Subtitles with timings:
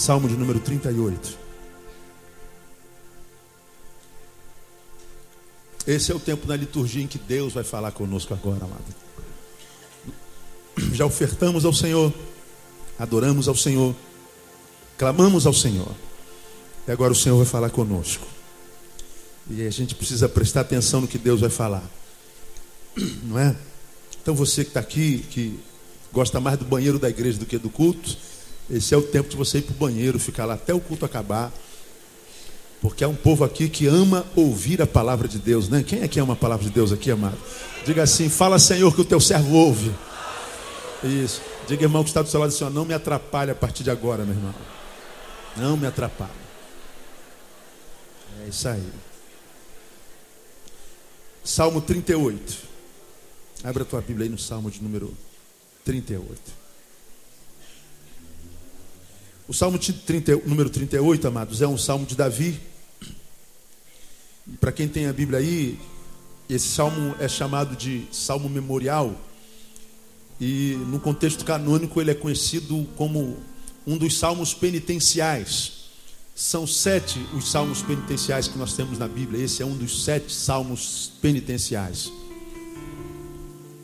[0.00, 1.38] Salmo de número 38.
[5.86, 8.82] Esse é o tempo da liturgia em que Deus vai falar conosco agora, amado.
[10.94, 12.14] Já ofertamos ao Senhor,
[12.98, 13.94] adoramos ao Senhor,
[14.96, 15.94] clamamos ao Senhor.
[16.88, 18.26] E agora o Senhor vai falar conosco.
[19.50, 21.84] E a gente precisa prestar atenção no que Deus vai falar.
[23.24, 23.54] Não é?
[24.22, 25.60] Então você que está aqui, que
[26.10, 28.29] gosta mais do banheiro da igreja do que do culto,
[28.70, 31.04] esse é o tempo de você ir para o banheiro, ficar lá até o culto
[31.04, 31.52] acabar.
[32.80, 35.82] Porque há um povo aqui que ama ouvir a palavra de Deus, né?
[35.82, 37.36] Quem é que ama a palavra de Deus aqui, amado?
[37.84, 39.92] Diga assim: fala, Senhor, que o teu servo ouve.
[41.04, 41.42] Isso.
[41.66, 44.24] Diga, irmão, que está do seu lado assim: não me atrapalhe a partir de agora,
[44.24, 44.54] meu irmão.
[45.56, 46.30] Não me atrapalhe.
[48.44, 48.88] É isso aí.
[51.44, 52.70] Salmo 38.
[53.62, 55.14] Abra a tua Bíblia aí no Salmo de número
[55.84, 56.59] 38.
[59.50, 62.60] O Salmo 30, número 38, amados, é um salmo de Davi.
[64.60, 65.76] Para quem tem a Bíblia aí,
[66.48, 69.12] esse salmo é chamado de salmo memorial.
[70.40, 73.38] E no contexto canônico ele é conhecido como
[73.84, 75.90] um dos salmos penitenciais.
[76.32, 79.44] São sete os salmos penitenciais que nós temos na Bíblia.
[79.44, 82.12] Esse é um dos sete salmos penitenciais.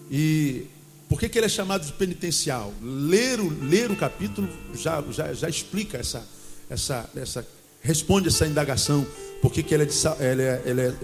[0.08, 0.68] E
[1.08, 2.72] por que, que ele é chamado de penitencial?
[2.82, 6.26] Ler o, ler o capítulo já, já, já explica essa,
[6.68, 7.46] essa, essa,
[7.80, 9.06] responde essa indagação.
[9.40, 10.94] Por que, que ele, é de, ele, é, ele é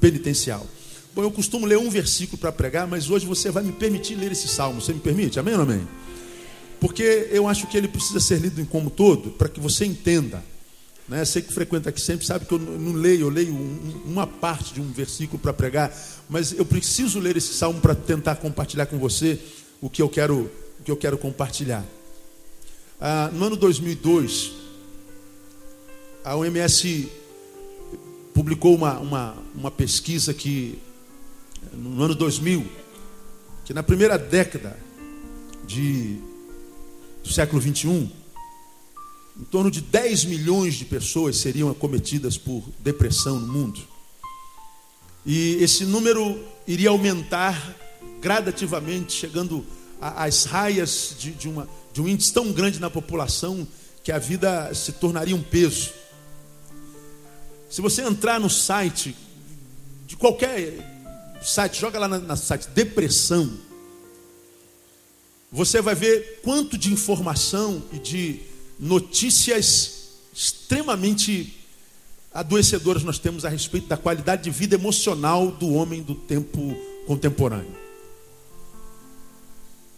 [0.00, 0.66] penitencial?
[1.14, 4.32] Bom, eu costumo ler um versículo para pregar, mas hoje você vai me permitir ler
[4.32, 4.80] esse salmo.
[4.80, 5.38] Você me permite?
[5.38, 5.86] Amém ou amém?
[6.80, 10.42] Porque eu acho que ele precisa ser lido em como todo, para que você entenda.
[11.08, 11.24] Né?
[11.24, 14.80] Que frequenta aqui sempre sabe que eu não leio, eu leio um, uma parte de
[14.80, 15.92] um versículo para pregar,
[16.28, 19.40] mas eu preciso ler esse salmo para tentar compartilhar com você
[19.80, 21.84] o que eu quero, o que eu quero compartilhar.
[23.00, 24.52] Ah, no ano 2002,
[26.24, 27.08] a OMS
[28.34, 30.78] publicou uma, uma, uma pesquisa que,
[31.72, 32.66] no ano 2000,
[33.64, 34.76] que na primeira década
[35.66, 36.18] de,
[37.22, 38.10] do século 21,
[39.38, 43.80] em torno de 10 milhões de pessoas seriam acometidas por depressão no mundo.
[45.24, 47.76] E esse número iria aumentar
[48.20, 49.64] gradativamente, chegando
[50.00, 53.66] às raias de, de, uma, de um índice tão grande na população
[54.02, 55.90] que a vida se tornaria um peso.
[57.70, 59.14] Se você entrar no site,
[60.06, 63.52] de qualquer site, joga lá na, site depressão,
[65.52, 68.47] você vai ver quanto de informação e de
[68.78, 69.98] notícias
[70.32, 71.54] extremamente
[72.32, 77.76] adoecedoras nós temos a respeito da qualidade de vida emocional do homem do tempo contemporâneo.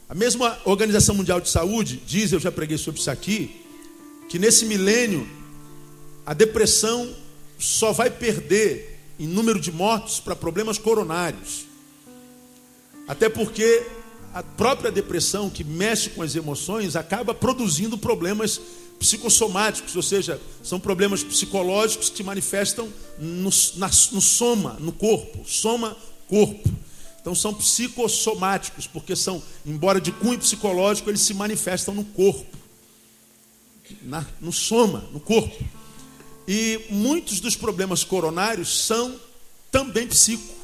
[0.09, 3.65] A mesma Organização Mundial de Saúde diz, eu já preguei sobre isso aqui,
[4.29, 5.29] que nesse milênio
[6.25, 7.15] a depressão
[7.59, 11.67] só vai perder em número de mortos para problemas coronários.
[13.07, 13.87] Até porque
[14.33, 18.61] a própria depressão, que mexe com as emoções, acaba produzindo problemas
[18.99, 22.89] psicossomáticos, ou seja, são problemas psicológicos que manifestam
[23.19, 25.97] no, na, no soma, no corpo, soma,
[26.29, 26.69] corpo.
[27.21, 32.57] Então são psicossomáticos, porque são, embora de cunho psicológico, eles se manifestam no corpo,
[34.03, 35.65] na, no soma, no corpo.
[36.47, 39.19] E muitos dos problemas coronários são
[39.71, 40.60] também psíquicos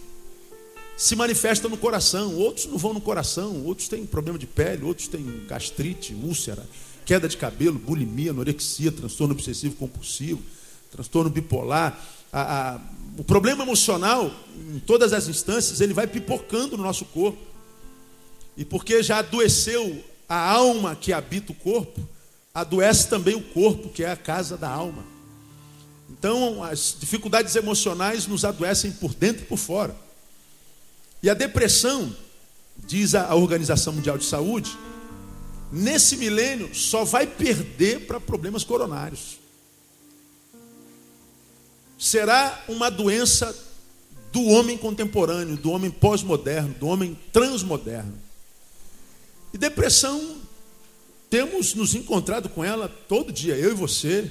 [0.97, 5.09] se manifesta no coração, outros não vão no coração, outros têm problema de pele, outros
[5.09, 6.67] têm gastrite, úlcera,
[7.05, 10.43] queda de cabelo, bulimia, anorexia, transtorno obsessivo compulsivo,
[10.91, 12.03] transtorno bipolar.
[12.33, 12.81] A, a,
[13.19, 14.33] o problema emocional,
[14.75, 17.39] em todas as instâncias, ele vai pipocando no nosso corpo.
[18.57, 22.01] E porque já adoeceu a alma que habita o corpo,
[22.55, 25.05] adoece também o corpo, que é a casa da alma.
[26.09, 30.06] Então, as dificuldades emocionais nos adoecem por dentro e por fora.
[31.23, 32.15] E a depressão,
[32.87, 34.77] diz a Organização Mundial de Saúde,
[35.73, 39.39] nesse milênio só vai perder para problemas coronários.
[41.99, 43.55] Será uma doença
[44.33, 48.13] do homem contemporâneo, do homem pós-moderno, do homem transmoderno.
[49.53, 50.37] E depressão,
[51.31, 54.31] temos nos encontrado com ela todo dia, eu e você.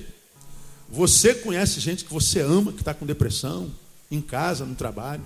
[0.89, 3.71] Você conhece gente que você ama, que está com depressão,
[4.11, 5.25] em casa, no trabalho.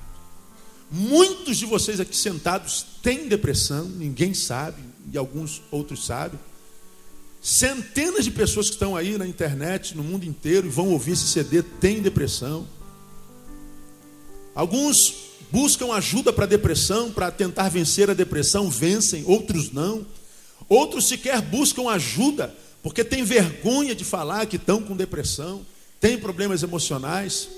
[0.92, 4.82] Muitos de vocês aqui sentados têm depressão, ninguém sabe,
[5.12, 6.40] e alguns outros sabem.
[7.42, 11.28] Centenas de pessoas que estão aí na internet, no mundo inteiro, e vão ouvir esse
[11.28, 12.68] CD, têm depressão.
[14.56, 14.98] Alguns
[15.52, 20.06] buscam ajuda para depressão, para tentar vencer a depressão, vencem, outros não.
[20.68, 25.66] Outros sequer buscam ajuda porque tem vergonha de falar que estão com depressão,
[26.00, 27.50] tem problemas emocionais.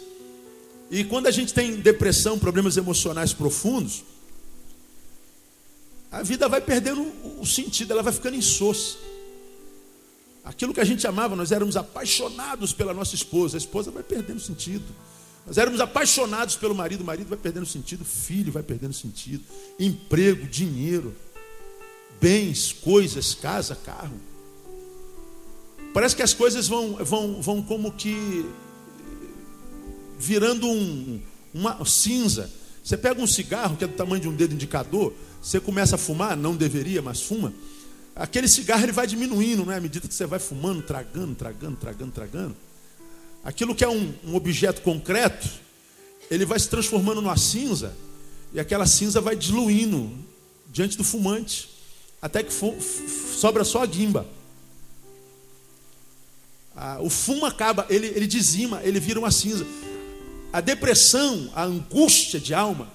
[0.92, 4.04] E quando a gente tem depressão, problemas emocionais profundos,
[6.12, 7.02] a vida vai perdendo
[7.40, 8.98] o sentido, ela vai ficando insossa.
[10.44, 14.42] Aquilo que a gente amava, nós éramos apaixonados pela nossa esposa, a esposa vai perdendo
[14.42, 14.84] sentido.
[15.48, 19.46] Nós éramos apaixonados pelo marido, o marido vai perdendo sentido, filho vai perdendo sentido,
[19.80, 21.16] emprego, dinheiro,
[22.20, 24.20] bens, coisas, casa, carro.
[25.94, 28.46] Parece que as coisas vão, vão, vão como que
[30.22, 31.20] virando um,
[31.54, 32.50] uma cinza.
[32.84, 35.98] Você pega um cigarro que é do tamanho de um dedo indicador, você começa a
[35.98, 37.52] fumar, não deveria, mas fuma.
[38.16, 39.78] Aquele cigarro ele vai diminuindo, não é?
[39.78, 42.56] À medida que você vai fumando, tragando, tragando, tragando, tragando.
[43.44, 45.50] Aquilo que é um, um objeto concreto,
[46.30, 47.94] ele vai se transformando numa cinza,
[48.54, 50.12] e aquela cinza vai diluindo
[50.72, 51.70] diante do fumante,
[52.22, 54.28] até que sobra só a guimba.
[56.76, 59.66] Ah, o fumo acaba, ele, ele dizima, ele vira uma cinza.
[60.52, 62.92] A depressão, a angústia de alma,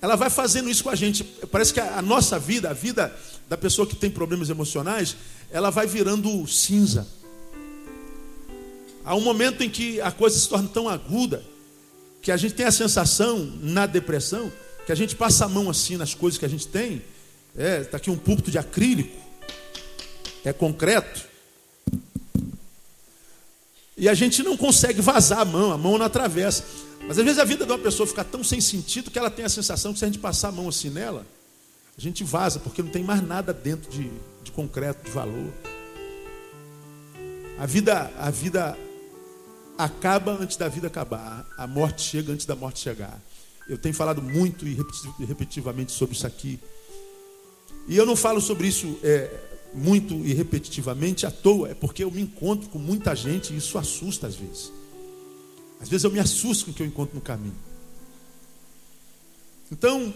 [0.00, 1.24] ela vai fazendo isso com a gente.
[1.24, 3.14] Parece que a, nossa vida, a vida
[3.48, 5.16] da pessoa que tem problemas emocionais,
[5.50, 7.06] ela vai virando cinza.
[9.04, 11.42] Há um momento em que a coisa se torna tão aguda
[12.22, 14.52] que a gente tem a sensação na depressão
[14.86, 17.02] que a gente passa a mão assim nas coisas que a gente tem.
[17.56, 19.16] É, está aqui um púlpito de acrílico,
[20.44, 21.28] é concreto.
[23.96, 26.64] E a gente não consegue vazar a mão, a mão não atravessa.
[27.06, 29.44] Mas às vezes a vida de uma pessoa fica tão sem sentido que ela tem
[29.44, 31.26] a sensação que se a gente passar a mão assim nela,
[31.96, 34.10] a gente vaza, porque não tem mais nada dentro de,
[34.42, 35.52] de concreto, de valor.
[37.58, 38.78] A vida, a vida
[39.76, 41.46] acaba antes da vida acabar.
[41.56, 43.20] A morte chega antes da morte chegar.
[43.68, 44.76] Eu tenho falado muito e
[45.26, 46.58] repetitivamente sobre isso aqui.
[47.86, 49.30] E eu não falo sobre isso é,
[49.74, 53.78] muito e repetitivamente à toa, é porque eu me encontro com muita gente e isso
[53.78, 54.72] assusta às vezes.
[55.80, 57.54] Às vezes eu me assusto com o que eu encontro no caminho.
[59.72, 60.12] Então,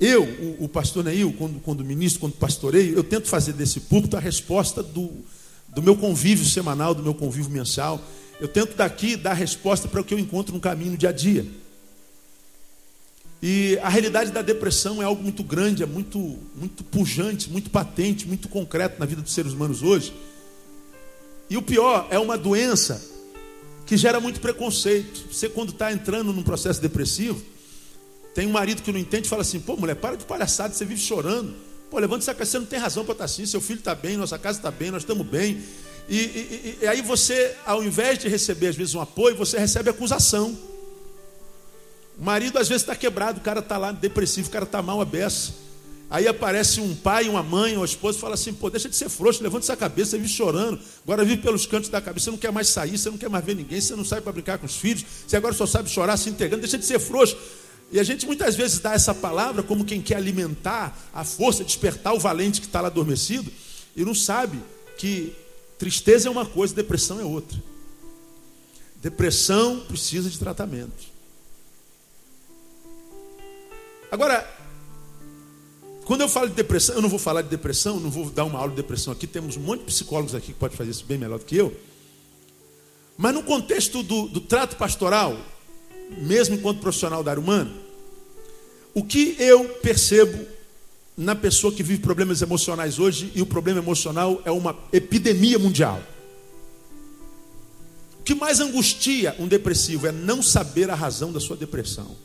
[0.00, 4.16] eu, o, o pastor Neil, quando, quando ministro, quando pastoreio, eu tento fazer desse púlpito
[4.16, 5.10] a resposta do,
[5.68, 8.00] do meu convívio semanal, do meu convívio mensal.
[8.40, 11.12] Eu tento daqui dar resposta para o que eu encontro no caminho no dia a
[11.12, 11.46] dia.
[13.42, 18.28] E a realidade da depressão é algo muito grande, é muito, muito pujante, muito patente,
[18.28, 20.14] muito concreto na vida dos seres humanos hoje.
[21.50, 23.11] E o pior, é uma doença
[23.92, 25.26] que gera muito preconceito.
[25.30, 27.42] Você, quando está entrando num processo depressivo,
[28.34, 30.82] tem um marido que não entende e fala assim: pô, mulher, para de palhaçada, você
[30.86, 31.54] vive chorando.
[31.90, 33.44] Pô, levanta essa cabeça, você não tem razão para estar tá assim.
[33.44, 35.62] Seu filho está bem, nossa casa está bem, nós estamos bem.
[36.08, 39.90] E, e, e, aí você, ao invés de receber às vezes um apoio, você recebe
[39.90, 40.58] acusação.
[42.18, 45.02] O marido às vezes está quebrado, o cara está lá depressivo, o cara está mal
[45.02, 45.52] a beça.
[46.12, 49.08] Aí aparece um pai, uma mãe, uma esposa e fala assim: pô, deixa de ser
[49.08, 52.52] frouxo, levanta essa cabeça, vive chorando, agora vive pelos cantos da cabeça, você não quer
[52.52, 54.76] mais sair, você não quer mais ver ninguém, você não sai para brincar com os
[54.76, 57.34] filhos, você agora só sabe chorar, se entregando, deixa de ser frouxo.
[57.90, 62.12] E a gente muitas vezes dá essa palavra como quem quer alimentar a força, despertar
[62.12, 63.50] o valente que está lá adormecido,
[63.96, 64.58] e não sabe
[64.98, 65.32] que
[65.78, 67.56] tristeza é uma coisa, depressão é outra.
[69.00, 71.10] Depressão precisa de tratamento.
[74.10, 74.46] Agora,
[76.04, 78.58] quando eu falo de depressão, eu não vou falar de depressão, não vou dar uma
[78.58, 79.26] aula de depressão aqui.
[79.26, 81.74] Temos um monte de psicólogos aqui que pode fazer isso bem melhor do que eu.
[83.16, 85.36] Mas no contexto do, do trato pastoral,
[86.18, 87.72] mesmo enquanto profissional da área humana,
[88.94, 90.44] o que eu percebo
[91.16, 96.02] na pessoa que vive problemas emocionais hoje, e o problema emocional é uma epidemia mundial.
[98.18, 102.16] O que mais angustia um depressivo é não saber a razão da sua depressão.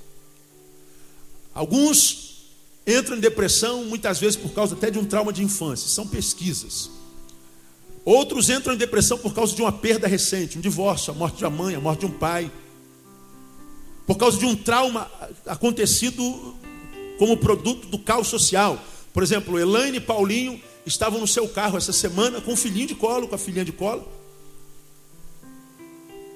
[1.54, 2.27] Alguns
[2.88, 6.90] entram em depressão muitas vezes por causa até de um trauma de infância, são pesquisas.
[8.06, 11.44] Outros entram em depressão por causa de uma perda recente, um divórcio, a morte de
[11.44, 12.50] uma mãe, a morte de um pai.
[14.06, 15.12] Por causa de um trauma
[15.46, 16.56] acontecido
[17.20, 18.82] como produto do caos social.
[19.12, 22.96] Por exemplo, Elaine e Paulinho estavam no seu carro essa semana com o filhinho de
[22.96, 24.08] colo, com a filhinha de colo.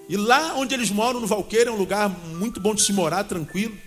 [0.09, 3.23] E lá onde eles moram, no Valqueira, é um lugar muito bom de se morar,
[3.23, 3.77] tranquilo.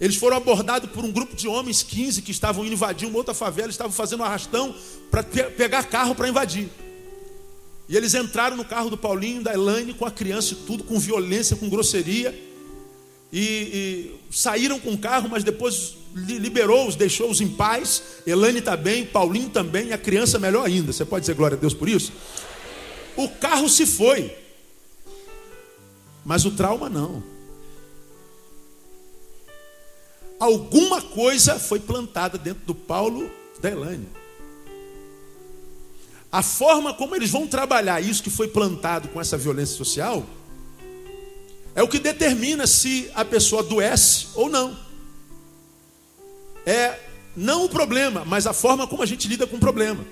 [0.00, 3.32] Eles foram abordados por um grupo de homens, 15, que estavam indo invadir uma outra
[3.32, 4.74] favela, estavam fazendo um arrastão
[5.10, 6.68] para pegar carro para invadir.
[7.88, 10.98] E eles entraram no carro do Paulinho, da Elaine, com a criança e tudo, com
[10.98, 12.34] violência, com grosseria.
[13.32, 18.02] E, e saíram com o carro, mas depois liberou-os, deixou-os em paz.
[18.26, 20.92] Elaine está bem, Paulinho também, e a criança melhor ainda.
[20.92, 22.12] Você pode dizer glória a Deus por isso?
[23.16, 24.34] O carro se foi,
[26.24, 27.33] mas o trauma não.
[30.38, 34.08] Alguma coisa foi plantada dentro do Paulo da Elane.
[36.30, 40.26] A forma como eles vão trabalhar isso que foi plantado com essa violência social
[41.74, 44.76] é o que determina se a pessoa adoece ou não.
[46.66, 46.98] É
[47.36, 50.04] não o problema, mas a forma como a gente lida com o problema.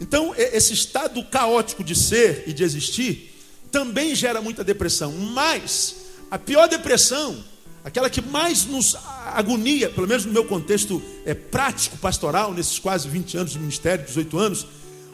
[0.00, 3.34] Então, esse estado caótico de ser e de existir
[3.70, 5.12] também gera muita depressão.
[5.12, 5.96] Mas
[6.30, 7.44] a pior depressão,
[7.88, 8.94] aquela que mais nos
[9.34, 14.04] agonia, pelo menos no meu contexto é, prático, pastoral, nesses quase 20 anos de ministério,
[14.04, 14.66] 18 anos,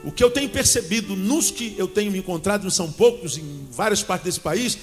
[0.02, 3.68] o que eu tenho percebido nos que eu tenho me encontrado, não são poucos, em
[3.70, 4.76] várias partes desse país,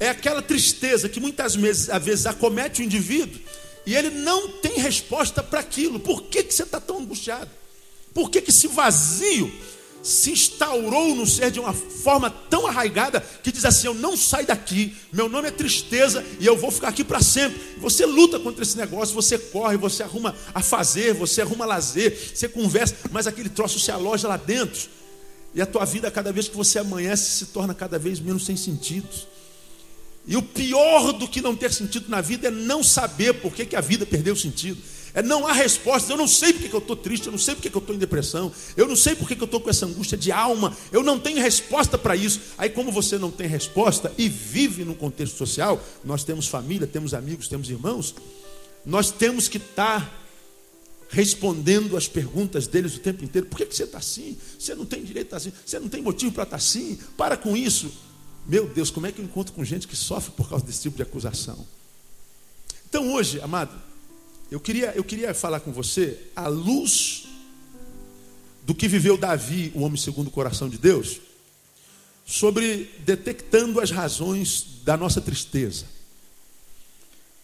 [0.00, 3.38] é aquela tristeza que muitas vezes, às vezes acomete o indivíduo
[3.84, 6.00] e ele não tem resposta para aquilo.
[6.00, 7.50] Por que, que você está tão angustiado?
[8.14, 9.52] Por que, que esse vazio
[10.02, 14.46] se instaurou no ser de uma forma tão arraigada que diz assim: Eu não saio
[14.46, 17.60] daqui, meu nome é tristeza e eu vou ficar aqui para sempre.
[17.78, 22.48] Você luta contra esse negócio, você corre, você arruma a fazer, você arruma lazer, você
[22.48, 24.88] conversa, mas aquele troço se aloja lá dentro.
[25.54, 28.56] E a tua vida, cada vez que você amanhece, se torna cada vez menos sem
[28.56, 29.08] sentido.
[30.26, 33.64] E o pior do que não ter sentido na vida é não saber por que,
[33.64, 34.78] que a vida perdeu sentido.
[35.18, 36.12] É não há resposta.
[36.12, 37.92] Eu não sei porque que eu estou triste, eu não sei porque que eu estou
[37.92, 41.02] em depressão, eu não sei porque que eu estou com essa angústia de alma, eu
[41.02, 42.40] não tenho resposta para isso.
[42.56, 47.14] Aí, como você não tem resposta e vive num contexto social, nós temos família, temos
[47.14, 48.14] amigos, temos irmãos,
[48.86, 50.12] nós temos que estar tá
[51.08, 53.48] respondendo as perguntas deles o tempo inteiro.
[53.48, 54.38] Por que, que você está assim?
[54.56, 56.96] Você não tem direito a estar assim, você não tem motivo para estar tá assim.
[57.16, 57.90] Para com isso.
[58.46, 60.96] Meu Deus, como é que eu encontro com gente que sofre por causa desse tipo
[60.96, 61.66] de acusação?
[62.88, 63.87] Então hoje, amado,
[64.50, 67.26] eu queria, eu queria falar com você à luz
[68.64, 71.20] do que viveu Davi, o homem segundo o coração de Deus,
[72.26, 75.86] sobre detectando as razões da nossa tristeza.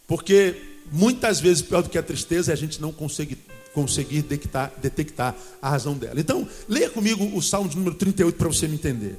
[0.06, 0.54] Porque
[0.92, 3.38] muitas vezes pior do que a tristeza é a gente não conseguir,
[3.72, 6.20] conseguir detectar, detectar a razão dela.
[6.20, 9.16] Então, leia comigo o Salmo de número 38 para você me entender.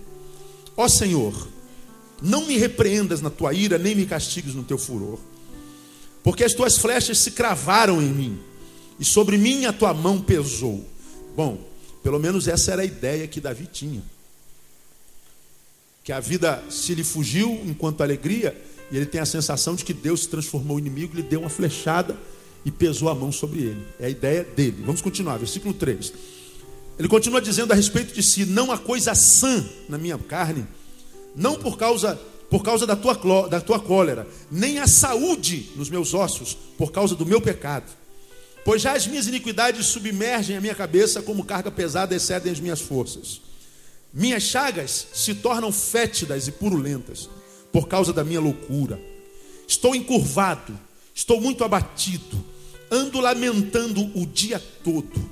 [0.78, 1.48] Ó Senhor,
[2.22, 5.20] não me repreendas na tua ira, nem me castigues no teu furor.
[6.26, 8.40] Porque as tuas flechas se cravaram em mim,
[9.00, 10.84] e sobre mim a tua mão pesou.
[11.38, 11.64] Bom,
[12.02, 14.02] pelo menos essa era a ideia que Davi tinha.
[16.04, 18.60] Que a vida se lhe fugiu enquanto alegria,
[18.92, 21.50] e ele tem a sensação de que Deus se transformou em inimigo, lhe deu uma
[21.50, 22.18] flechada
[22.66, 23.88] e pesou a mão sobre ele.
[24.00, 24.82] É a ideia dele.
[24.84, 26.12] Vamos continuar, versículo 3.
[26.98, 30.66] Ele continua dizendo a respeito de si: Não há coisa sã na minha carne
[31.36, 32.20] não por causa
[32.56, 37.14] por causa da tua, da tua cólera, nem a saúde nos meus ossos, por causa
[37.14, 37.92] do meu pecado.
[38.64, 42.80] Pois já as minhas iniquidades submergem a minha cabeça, como carga pesada excedem as minhas
[42.80, 43.42] forças.
[44.14, 47.30] Minhas chagas se tornam fétidas e purulentas,
[47.74, 49.02] por causa da minha loucura.
[49.68, 50.80] Estou encurvado,
[51.14, 52.42] estou muito abatido,
[52.90, 55.30] ando lamentando o dia todo,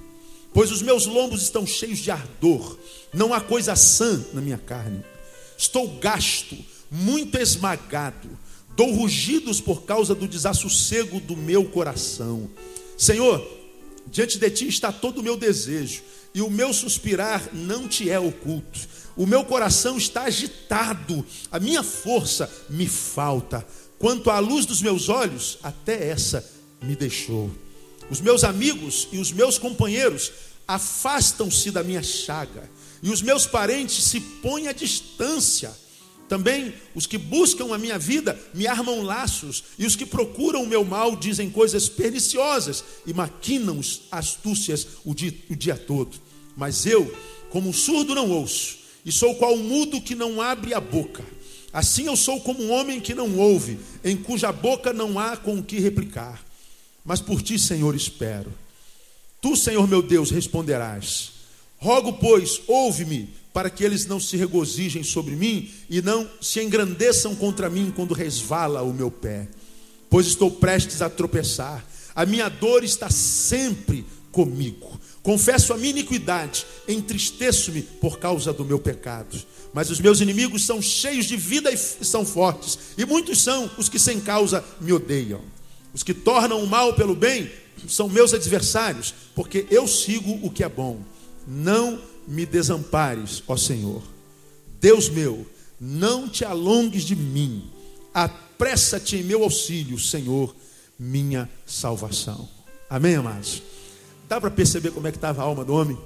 [0.53, 2.77] pois os meus lombos estão cheios de ardor,
[3.13, 5.01] não há coisa sã na minha carne.
[5.57, 6.57] Estou gasto,
[6.93, 8.29] muito esmagado.
[8.75, 12.47] Dou rugidos por causa do desassossego do meu coração.
[12.95, 13.45] Senhor,
[14.07, 16.03] diante de ti está todo o meu desejo,
[16.35, 18.79] e o meu suspirar não te é oculto.
[19.15, 23.65] O meu coração está agitado, a minha força me falta.
[23.99, 26.47] Quanto à luz dos meus olhos, até essa
[26.81, 27.51] me deixou.
[28.09, 30.31] Os meus amigos e os meus companheiros
[30.67, 32.69] afastam-se da minha chaga
[33.01, 35.71] e os meus parentes se põem à distância.
[36.33, 40.67] Também os que buscam a minha vida me armam laços, e os que procuram o
[40.67, 46.19] meu mal dizem coisas perniciosas e maquinam astúcias o dia, o dia todo.
[46.57, 47.15] Mas eu,
[47.51, 51.23] como um surdo, não ouço, e sou qual um mudo que não abre a boca.
[51.71, 55.59] Assim eu sou como um homem que não ouve, em cuja boca não há com
[55.59, 56.43] o que replicar.
[57.05, 58.51] Mas por ti, Senhor, espero.
[59.39, 61.31] Tu, Senhor meu Deus, responderás.
[61.77, 67.35] Rogo, pois, ouve-me, para que eles não se regozijem sobre mim e não se engrandeçam
[67.35, 69.47] contra mim quando resvala o meu pé.
[70.09, 74.99] Pois estou prestes a tropeçar, a minha dor está sempre comigo.
[75.21, 79.39] Confesso a minha iniquidade, entristeço-me por causa do meu pecado.
[79.73, 83.87] Mas os meus inimigos são cheios de vida e são fortes, e muitos são os
[83.87, 85.41] que sem causa me odeiam.
[85.93, 87.49] Os que tornam o mal pelo bem
[87.87, 90.99] são meus adversários, porque eu sigo o que é bom.
[91.47, 94.01] Não me desampares, ó Senhor.
[94.79, 95.45] Deus meu,
[95.79, 97.69] não te alongues de mim.
[98.13, 100.55] Apressa-te em meu auxílio, Senhor,
[100.97, 102.47] minha salvação.
[102.89, 103.63] Amém, amados?
[104.27, 105.97] Dá para perceber como é que estava a alma do homem?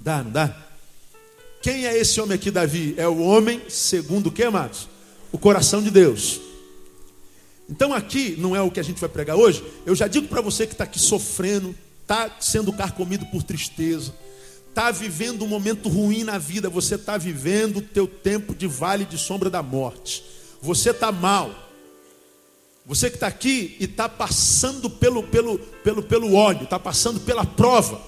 [0.00, 0.56] Dá, não dá?
[1.62, 2.94] Quem é esse homem aqui, Davi?
[2.96, 4.88] É o homem segundo o que, amados?
[5.32, 6.40] O coração de Deus.
[7.68, 9.64] Então aqui não é o que a gente vai pregar hoje.
[9.86, 14.14] Eu já digo para você que está aqui sofrendo, está sendo carcomido por tristeza,
[14.74, 19.04] está vivendo um momento ruim na vida, você está vivendo o teu tempo de vale
[19.04, 20.24] de sombra da morte.
[20.60, 21.54] Você está mal.
[22.84, 27.46] Você que está aqui e está passando pelo, pelo, pelo, pelo óleo, está passando pela
[27.46, 28.02] prova.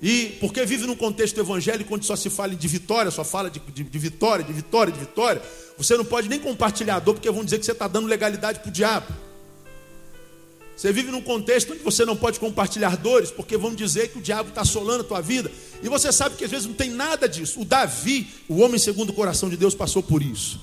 [0.00, 3.58] E porque vive num contexto evangélico onde só se fala de vitória, só fala de,
[3.58, 5.42] de, de vitória, de vitória, de vitória,
[5.76, 8.60] você não pode nem compartilhar a dor, porque vão dizer que você está dando legalidade
[8.60, 9.12] para o diabo.
[10.76, 14.20] Você vive num contexto onde você não pode compartilhar dores, porque vão dizer que o
[14.20, 15.50] diabo está assolando a tua vida.
[15.82, 17.60] E você sabe que às vezes não tem nada disso.
[17.60, 20.60] O Davi, o homem segundo o coração de Deus, passou por isso.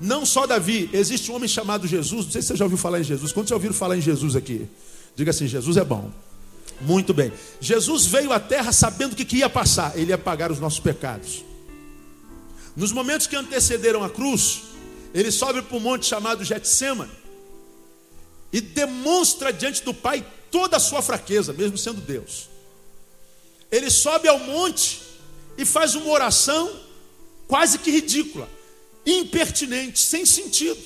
[0.00, 2.24] Não só Davi, existe um homem chamado Jesus.
[2.24, 3.30] Não sei se você já ouviu falar em Jesus.
[3.30, 4.66] Quantos já ouviram falar em Jesus aqui?
[5.14, 6.10] Diga assim: Jesus é bom.
[6.80, 7.32] Muito bem.
[7.60, 9.96] Jesus veio à terra sabendo o que, que ia passar.
[9.96, 11.44] Ele ia pagar os nossos pecados.
[12.74, 14.62] Nos momentos que antecederam a cruz,
[15.14, 17.19] ele sobe para um monte chamado Getsemane
[18.52, 22.48] e demonstra diante do Pai toda a sua fraqueza, mesmo sendo Deus.
[23.70, 25.00] Ele sobe ao monte
[25.56, 26.74] e faz uma oração
[27.46, 28.48] quase que ridícula,
[29.06, 30.80] impertinente, sem sentido.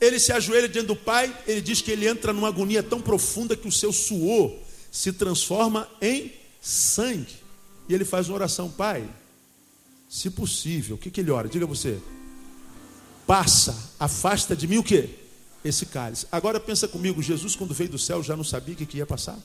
[0.00, 3.56] Ele se ajoelha diante do Pai, ele diz que ele entra numa agonia tão profunda
[3.56, 4.54] que o seu suor
[4.90, 7.36] se transforma em sangue.
[7.88, 9.08] E ele faz uma oração, Pai,
[10.08, 11.48] se possível, o que, que ele ora?
[11.48, 12.00] Diga você
[13.30, 15.08] passa, afasta de mim o que?
[15.64, 16.26] Esse cálice.
[16.32, 19.06] Agora pensa comigo, Jesus quando veio do céu já não sabia o que, que ia
[19.06, 19.38] passar.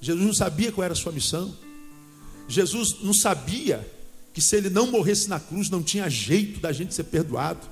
[0.00, 1.54] Jesus não sabia qual era a sua missão.
[2.48, 3.88] Jesus não sabia
[4.34, 7.68] que se ele não morresse na cruz não tinha jeito da gente ser perdoado,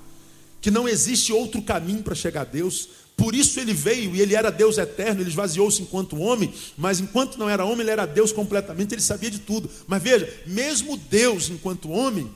[0.61, 2.89] que não existe outro caminho para chegar a Deus.
[3.17, 7.37] Por isso ele veio e ele era Deus eterno, ele esvaziou-se enquanto homem, mas enquanto
[7.37, 9.69] não era homem, ele era Deus completamente, ele sabia de tudo.
[9.89, 12.33] Mas veja, mesmo Deus enquanto homem,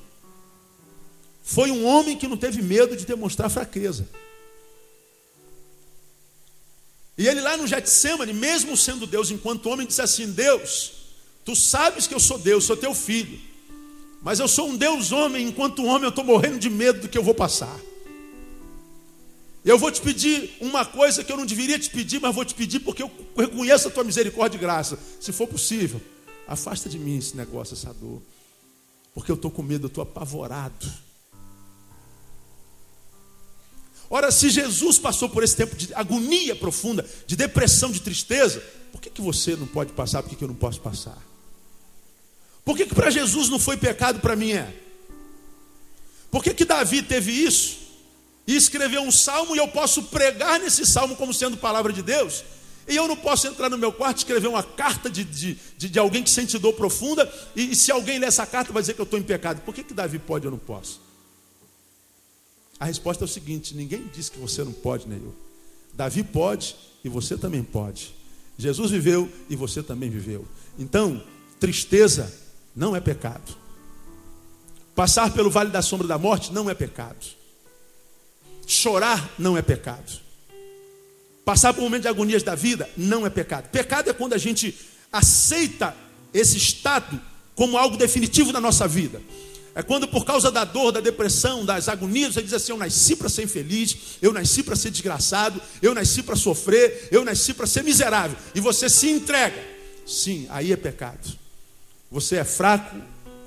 [1.43, 4.09] foi um homem que não teve medo de demonstrar fraqueza.
[7.17, 10.93] E ele lá no Getsemane, mesmo sendo Deus enquanto homem, disse assim: Deus,
[11.45, 13.39] tu sabes que eu sou Deus, sou teu filho.
[14.23, 17.19] Mas eu sou um Deus homem, enquanto homem eu estou morrendo de medo do que
[17.19, 17.79] eu vou passar.
[19.65, 22.55] Eu vou te pedir uma coisa que eu não deveria te pedir, mas vou te
[22.55, 24.99] pedir porque eu reconheço a tua misericórdia e graça.
[25.21, 26.01] Se for possível,
[26.49, 28.23] afasta de mim esse negócio, essa dor.
[29.15, 30.91] Porque eu estou com medo, eu estou apavorado.
[34.13, 39.01] Ora, se Jesus passou por esse tempo de agonia profunda, de depressão, de tristeza, por
[39.01, 40.21] que, que você não pode passar?
[40.21, 41.17] Por que, que eu não posso passar?
[42.65, 44.75] Por que, que para Jesus não foi pecado, para mim é?
[46.29, 47.79] Por que, que Davi teve isso?
[48.49, 52.43] E escreveu um salmo e eu posso pregar nesse salmo como sendo palavra de Deus?
[52.89, 55.89] E eu não posso entrar no meu quarto e escrever uma carta de, de, de,
[55.89, 58.95] de alguém que sente dor profunda, e, e, se alguém ler essa carta vai dizer
[58.95, 59.61] que eu estou em pecado.
[59.61, 61.01] Por que, que Davi pode e eu não posso?
[62.81, 65.35] A resposta é o seguinte: ninguém disse que você não pode, Neil.
[65.93, 68.15] Davi pode e você também pode.
[68.57, 70.47] Jesus viveu e você também viveu.
[70.79, 71.23] Então,
[71.59, 72.33] tristeza
[72.75, 73.57] não é pecado.
[74.95, 77.27] Passar pelo vale da sombra da morte não é pecado.
[78.67, 80.21] Chorar não é pecado.
[81.45, 83.69] Passar por um momento de agonias da vida não é pecado.
[83.71, 84.75] Pecado é quando a gente
[85.11, 85.97] aceita
[86.33, 87.21] esse estado
[87.55, 89.21] como algo definitivo na nossa vida.
[89.75, 93.15] É quando, por causa da dor, da depressão, das agonias, você diz assim: Eu nasci
[93.15, 97.67] para ser infeliz, eu nasci para ser desgraçado, eu nasci para sofrer, eu nasci para
[97.67, 98.37] ser miserável.
[98.55, 99.63] E você se entrega.
[100.07, 101.39] Sim, aí é pecado.
[102.11, 102.97] Você é fraco,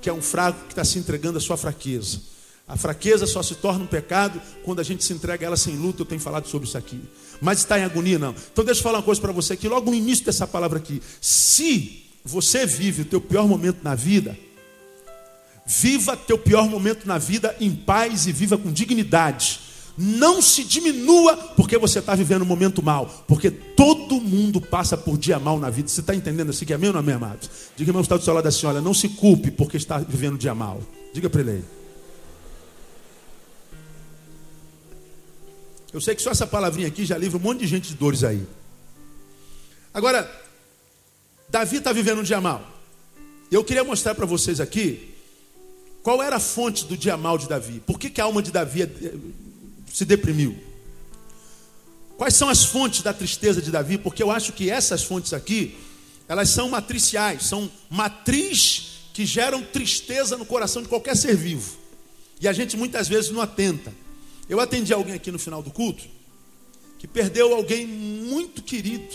[0.02, 2.22] que é um fraco que está se entregando à sua fraqueza.
[2.66, 5.76] A fraqueza só se torna um pecado quando a gente se entrega a ela sem
[5.76, 6.02] luta.
[6.02, 7.02] Eu tenho falado sobre isso aqui.
[7.42, 8.34] Mas está em agonia, não.
[8.52, 11.02] Então deixa eu falar uma coisa para você aqui, logo no início dessa palavra aqui.
[11.20, 14.38] Se você vive o teu pior momento na vida,
[15.66, 19.62] Viva teu pior momento na vida em paz e viva com dignidade.
[19.98, 25.18] Não se diminua porque você está vivendo um momento mal, porque todo mundo passa por
[25.18, 25.88] dia mal na vida.
[25.88, 27.48] Você está entendendo assim que é meu ou não é meu, amado?
[27.76, 30.56] Diga, irmão, está do seu lado assim: olha, não se culpe porque está vivendo dia
[30.56, 30.82] mal.
[31.14, 31.64] Diga para ele aí.
[35.94, 38.24] Eu sei que só essa palavrinha aqui já livra um monte de gente de dores
[38.24, 38.44] aí.
[39.94, 40.30] Agora,
[41.48, 42.68] Davi está vivendo um dia mal.
[43.52, 45.13] Eu queria mostrar para vocês aqui
[46.04, 47.80] qual era a fonte do dia mal de Davi?
[47.80, 49.14] Por que, que a alma de Davi eh,
[49.92, 50.56] se deprimiu?
[52.18, 53.98] Quais são as fontes da tristeza de Davi?
[53.98, 55.78] Porque eu acho que essas fontes aqui,
[56.28, 61.78] elas são matriciais, são matriz que geram tristeza no coração de qualquer ser vivo.
[62.42, 63.94] E a gente muitas vezes não atenta.
[64.50, 66.04] Eu atendi alguém aqui no final do culto
[67.00, 69.14] que perdeu alguém muito querido.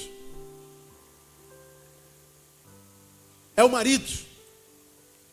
[3.54, 4.10] É o marido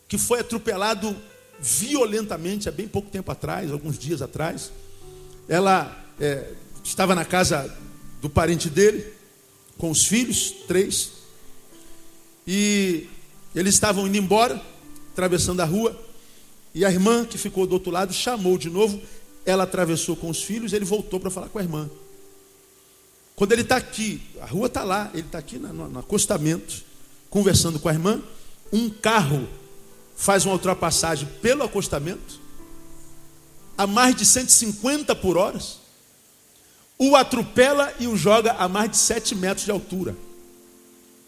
[0.06, 1.16] que foi atropelado
[1.60, 4.72] violentamente há bem pouco tempo atrás, alguns dias atrás.
[5.48, 6.52] Ela é,
[6.84, 7.74] estava na casa
[8.20, 9.12] do parente dele,
[9.78, 11.12] com os filhos, três.
[12.46, 13.08] E
[13.54, 14.62] eles estavam indo embora,
[15.12, 16.00] atravessando a rua,
[16.74, 19.00] e a irmã que ficou do outro lado chamou de novo.
[19.44, 21.88] Ela atravessou com os filhos, ele voltou para falar com a irmã.
[23.34, 26.82] Quando ele está aqui, a rua está lá, ele está aqui no, no acostamento,
[27.30, 28.20] conversando com a irmã.
[28.72, 29.46] Um carro
[30.16, 32.40] faz uma ultrapassagem pelo acostamento,
[33.76, 35.60] a mais de 150 por hora,
[36.98, 40.16] o atropela e o joga a mais de 7 metros de altura.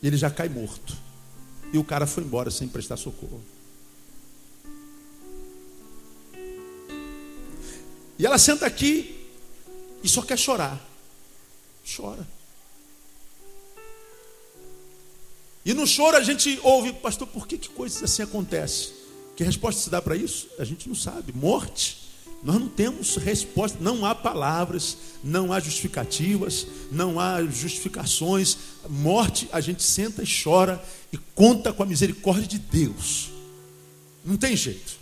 [0.03, 0.97] Ele já cai morto.
[1.73, 3.43] E o cara foi embora sem prestar socorro.
[8.19, 9.29] E ela senta aqui
[10.03, 10.81] e só quer chorar.
[11.97, 12.27] Chora.
[15.69, 18.89] E no choro a gente ouve, pastor, por que, que coisas assim acontecem?
[19.37, 20.49] Que resposta se dá para isso?
[20.59, 21.31] A gente não sabe.
[21.31, 22.09] Morte.
[22.43, 28.57] Nós não temos resposta, não há palavras, não há justificativas, não há justificações.
[28.89, 33.29] Morte, a gente senta e chora e conta com a misericórdia de Deus.
[34.25, 34.97] Não tem jeito.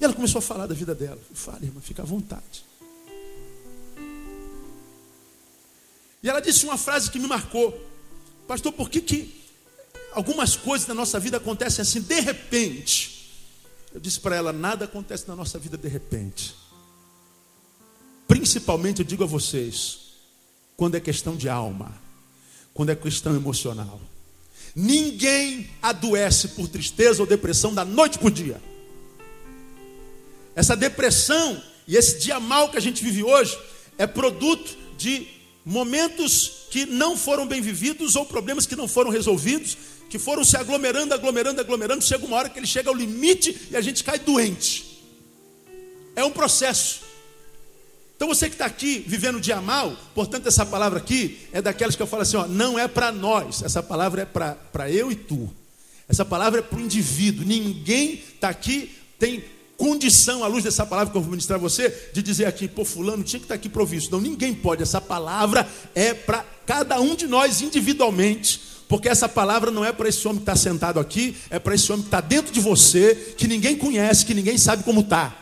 [0.00, 1.20] E ela começou a falar da vida dela.
[1.32, 2.64] Fala, irmã, fica à vontade.
[6.20, 7.87] E ela disse uma frase que me marcou.
[8.48, 9.44] Pastor, por que, que
[10.10, 13.30] algumas coisas na nossa vida acontecem assim de repente?
[13.92, 16.54] Eu disse para ela: nada acontece na nossa vida de repente.
[18.26, 19.98] Principalmente, eu digo a vocês,
[20.78, 21.94] quando é questão de alma,
[22.72, 24.00] quando é questão emocional.
[24.74, 28.60] Ninguém adoece por tristeza ou depressão da noite para o dia.
[30.54, 33.58] Essa depressão e esse dia mal que a gente vive hoje
[33.98, 35.37] é produto de
[35.68, 39.76] momentos que não foram bem vividos ou problemas que não foram resolvidos
[40.08, 43.76] que foram se aglomerando, aglomerando, aglomerando, chega uma hora que ele chega ao limite e
[43.76, 45.04] a gente cai doente.
[46.16, 47.00] É um processo.
[48.16, 51.94] Então você que está aqui vivendo o dia mal, portanto essa palavra aqui é daquelas
[51.94, 55.14] que eu falo assim, ó, não é para nós, essa palavra é para eu e
[55.14, 55.54] tu.
[56.08, 57.44] Essa palavra é para o indivíduo.
[57.44, 59.44] Ninguém está aqui, tem
[59.78, 62.84] condição, à luz dessa palavra que eu vou ministrar a você, de dizer aqui, pô,
[62.84, 64.10] fulano tinha que estar tá aqui provisto.
[64.10, 64.82] Não, ninguém pode.
[64.82, 70.08] Essa palavra é para cada um de nós individualmente porque essa palavra não é para
[70.08, 73.34] esse homem que está sentado aqui, é para esse homem que está dentro de você,
[73.36, 75.36] que ninguém conhece, que ninguém sabe como está.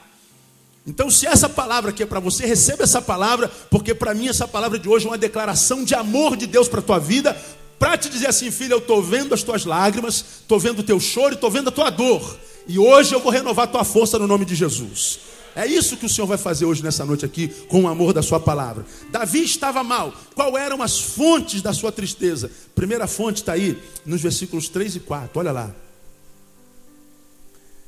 [0.85, 4.49] Então, se essa palavra aqui é para você, receba essa palavra, porque para mim essa
[4.49, 7.37] palavra de hoje é uma declaração de amor de Deus para a tua vida,
[7.79, 10.99] para te dizer assim, filha, eu estou vendo as tuas lágrimas, estou vendo o teu
[10.99, 12.39] choro, estou vendo a tua dor,
[12.69, 15.21] e hoje eu vou renovar tua força no nome de Jesus.
[15.55, 18.23] É isso que o Senhor vai fazer hoje nessa noite aqui, com o amor da
[18.23, 18.85] sua palavra.
[19.11, 20.13] Davi estava mal.
[20.35, 22.51] Qual eram as fontes da sua tristeza?
[22.75, 25.41] Primeira fonte está aí nos versículos 3 e 4.
[25.41, 25.75] Olha lá.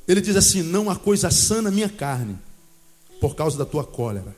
[0.07, 2.39] Ele diz assim: Não há coisa sã na minha carne,
[3.21, 4.35] por causa da tua cólera.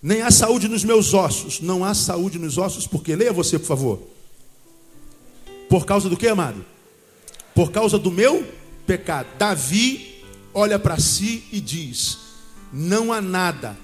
[0.00, 1.60] Nem há saúde nos meus ossos.
[1.60, 4.02] Não há saúde nos ossos, porque leia você, por favor.
[5.68, 6.64] Por causa do que, amado?
[7.56, 8.46] Por causa do meu
[8.86, 9.28] pecado.
[9.38, 12.18] Davi olha para si e diz:
[12.72, 13.76] não há nada,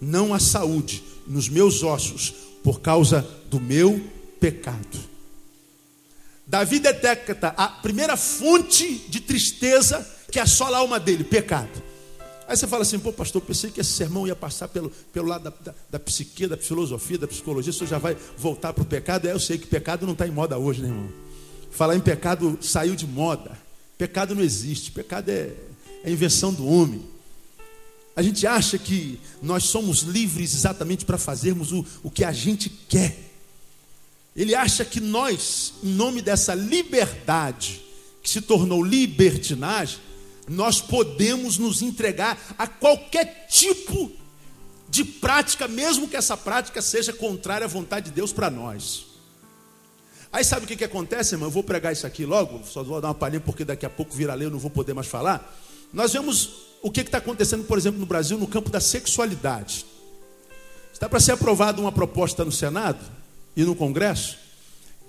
[0.00, 4.02] não há saúde nos meus ossos por causa do meu
[4.38, 5.10] pecado.
[6.46, 11.90] Davi detecta a primeira fonte de tristeza que assola a alma dele: pecado.
[12.50, 15.44] Aí você fala assim, pô, pastor, pensei que esse sermão ia passar pelo, pelo lado
[15.44, 18.84] da, da, da psique, da filosofia, da psicologia, o senhor já vai voltar para o
[18.84, 19.28] pecado.
[19.28, 21.08] É, eu sei que pecado não está em moda hoje, né, irmão?
[21.70, 23.56] Falar em pecado saiu de moda.
[24.00, 25.52] Pecado não existe, pecado é,
[26.02, 27.06] é invenção do homem.
[28.16, 32.70] A gente acha que nós somos livres exatamente para fazermos o, o que a gente
[32.70, 33.14] quer.
[34.34, 37.82] Ele acha que nós, em nome dessa liberdade,
[38.22, 39.98] que se tornou libertinagem,
[40.48, 44.10] nós podemos nos entregar a qualquer tipo
[44.88, 49.09] de prática, mesmo que essa prática seja contrária à vontade de Deus para nós.
[50.32, 51.48] Aí sabe o que, que acontece, irmão?
[51.48, 54.14] Eu vou pregar isso aqui logo, só vou dar uma palhinha porque daqui a pouco
[54.14, 55.56] vira lei, eu não vou poder mais falar.
[55.92, 56.50] Nós vemos
[56.82, 59.84] o que está acontecendo, por exemplo, no Brasil, no campo da sexualidade.
[60.92, 63.00] Está para ser aprovada uma proposta no Senado
[63.56, 64.38] e no Congresso,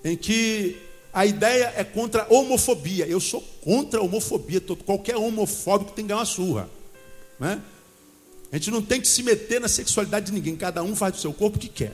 [0.02, 0.76] em que
[1.12, 3.06] a ideia é contra a homofobia.
[3.06, 4.60] Eu sou contra a homofobia.
[4.84, 6.68] Qualquer homofóbico tem que ganhar uma surra.
[7.38, 7.60] Né?
[8.50, 10.56] A gente não tem que se meter na sexualidade de ninguém.
[10.56, 11.92] Cada um faz do seu corpo o que quer.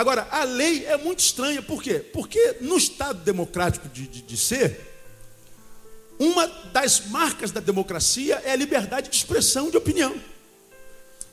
[0.00, 1.60] Agora, a lei é muito estranha.
[1.60, 1.98] Por quê?
[1.98, 4.80] Porque no Estado democrático de, de, de ser,
[6.18, 10.14] uma das marcas da democracia é a liberdade de expressão de opinião.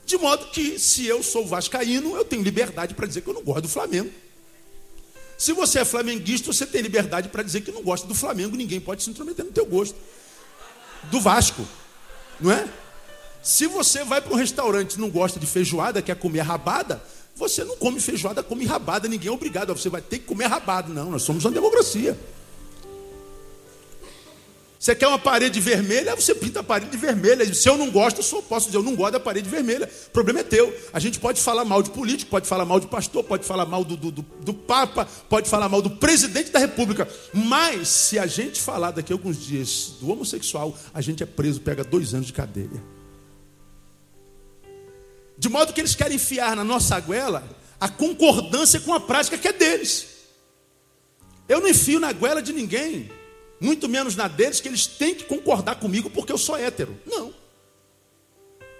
[0.04, 3.42] De modo que, se eu sou vascaíno, eu tenho liberdade para dizer que eu não
[3.42, 4.12] gosto do Flamengo.
[5.38, 8.80] Se você é flamenguista, você tem liberdade para dizer que não gosta do Flamengo, ninguém
[8.80, 9.96] pode se intrometer no teu gosto.
[11.04, 11.66] Do Vasco,
[12.38, 12.68] não é?
[13.42, 17.02] Se você vai para um restaurante e não gosta de feijoada, quer comer rabada,
[17.38, 19.72] Você não come feijoada, come rabada, ninguém é obrigado.
[19.74, 20.92] Você vai ter que comer rabada.
[20.92, 22.18] Não, nós somos uma democracia.
[24.78, 27.52] Você quer uma parede vermelha, você pinta a parede vermelha.
[27.52, 29.88] Se eu não gosto, eu só posso dizer, eu não gosto da parede vermelha.
[30.08, 30.76] O problema é teu.
[30.92, 33.84] A gente pode falar mal de político, pode falar mal de pastor, pode falar mal
[33.84, 37.08] do, do, do, Papa, pode falar mal do presidente da República.
[37.32, 41.60] Mas, se a gente falar daqui a alguns dias do homossexual, a gente é preso,
[41.60, 42.97] pega dois anos de cadeia.
[45.38, 47.48] De modo que eles querem enfiar na nossa goela
[47.80, 50.06] a concordância com a prática que é deles.
[51.48, 53.10] Eu não enfio na goela de ninguém
[53.60, 56.96] muito menos na deles, que eles têm que concordar comigo porque eu sou hétero.
[57.06, 57.34] Não.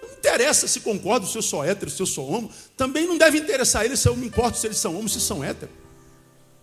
[0.01, 2.51] Não interessa se concordo se eu sou hétero, se eu sou homo.
[2.77, 5.43] Também não deve interessar eles se eu me importo se eles são homos, se são
[5.43, 5.73] héteros.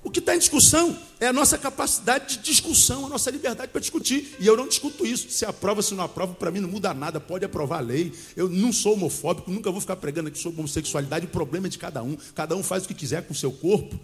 [0.06, 3.80] O que está em discussão é a nossa capacidade de discussão, a nossa liberdade para
[3.80, 4.36] discutir.
[4.38, 5.28] E eu não discuto isso.
[5.30, 7.18] Se aprova, se não aprova, para mim não muda nada.
[7.18, 8.12] Pode aprovar a lei.
[8.36, 11.26] Eu não sou homofóbico, nunca vou ficar pregando aqui sobre homossexualidade.
[11.26, 12.16] O problema é de cada um.
[12.36, 13.98] Cada um faz o que quiser com o seu corpo.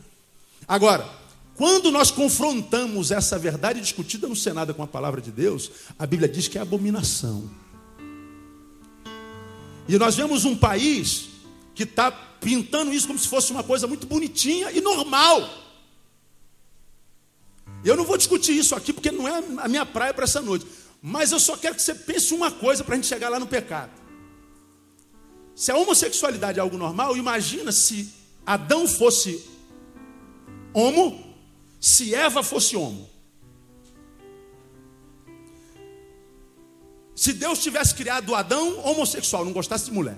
[0.66, 1.08] Agora,
[1.54, 6.28] quando nós confrontamos essa verdade discutida no Senado com a palavra de Deus, a Bíblia
[6.28, 7.48] diz que é abominação.
[9.88, 11.28] E nós vemos um país
[11.76, 15.62] que está pintando isso como se fosse uma coisa muito bonitinha e normal.
[17.84, 20.66] Eu não vou discutir isso aqui porque não é a minha praia para essa noite.
[21.00, 23.46] Mas eu só quero que você pense uma coisa para a gente chegar lá no
[23.46, 23.90] pecado.
[25.54, 28.08] Se a homossexualidade é algo normal, imagina se
[28.46, 29.44] Adão fosse
[30.72, 31.32] homo
[31.82, 33.10] se Eva fosse homem.
[37.16, 40.16] Se Deus tivesse criado Adão homossexual, não gostasse de mulher.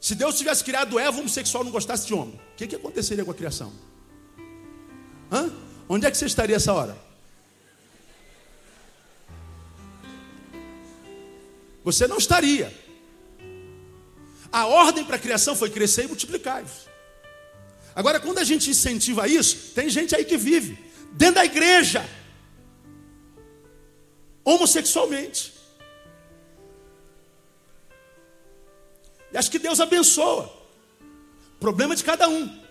[0.00, 2.34] Se Deus tivesse criado Eva homossexual, não gostasse de homem.
[2.34, 3.72] O que, que aconteceria com a criação?
[5.30, 5.52] Hã?
[5.88, 6.96] Onde é que você estaria essa hora?
[11.84, 12.72] Você não estaria.
[14.50, 16.88] A ordem para a criação foi crescer e multiplicar-vos.
[17.94, 20.78] Agora, quando a gente incentiva isso, tem gente aí que vive
[21.12, 22.08] dentro da igreja,
[24.44, 25.52] homossexualmente.
[29.32, 30.52] E acho que Deus abençoa.
[31.60, 32.63] Problema de cada um.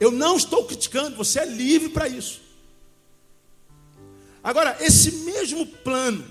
[0.00, 2.40] Eu não estou criticando, você é livre para isso.
[4.42, 6.24] Agora, esse mesmo plano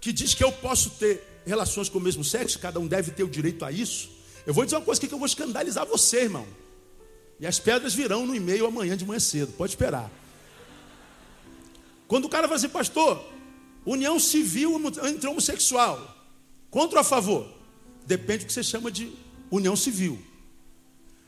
[0.00, 3.24] que diz que eu posso ter relações com o mesmo sexo, cada um deve ter
[3.24, 4.08] o direito a isso.
[4.46, 6.46] Eu vou dizer uma coisa aqui que eu vou escandalizar você, irmão.
[7.40, 10.10] E as pedras virão no e-mail amanhã de manhã cedo, pode esperar.
[12.06, 13.22] Quando o cara vai dizer, pastor,
[13.84, 16.16] união civil entre homossexual,
[16.70, 17.48] contra ou a favor?
[18.06, 19.12] Depende do que você chama de
[19.50, 20.18] união civil.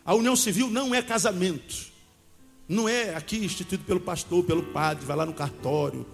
[0.05, 1.91] A união civil não é casamento.
[2.69, 6.07] Não é aqui instituído pelo pastor, pelo padre, vai lá no cartório.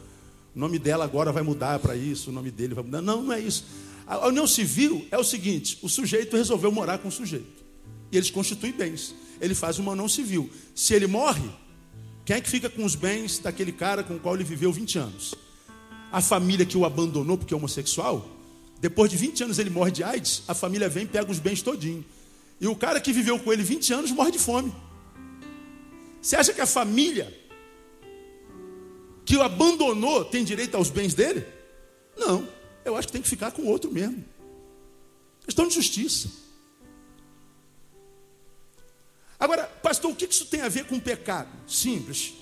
[0.55, 3.03] O nome dela agora vai mudar para isso, o nome dele vai mudar.
[3.03, 3.65] Não, não é isso.
[4.07, 7.65] A união civil é o seguinte: o sujeito resolveu morar com o sujeito.
[8.11, 9.15] E eles constituem bens.
[9.41, 10.51] Ele faz uma união civil.
[10.75, 11.51] Se ele morre,
[12.25, 14.99] quem é que fica com os bens daquele cara com o qual ele viveu 20
[14.99, 15.35] anos?
[16.11, 18.27] A família que o abandonou porque é homossexual,
[18.81, 21.61] depois de 20 anos ele morre de AIDS, a família vem e pega os bens
[21.61, 22.05] todinho.
[22.61, 24.75] E o cara que viveu com ele 20 anos morre de fome.
[26.21, 27.33] Você acha que a família
[29.25, 31.45] que o abandonou tem direito aos bens dele?
[32.17, 34.25] Não eu acho que tem que ficar com o outro mesmo.
[35.45, 36.31] Questão de justiça.
[39.39, 41.51] Agora, pastor, o que isso tem a ver com pecado?
[41.69, 42.33] Simples.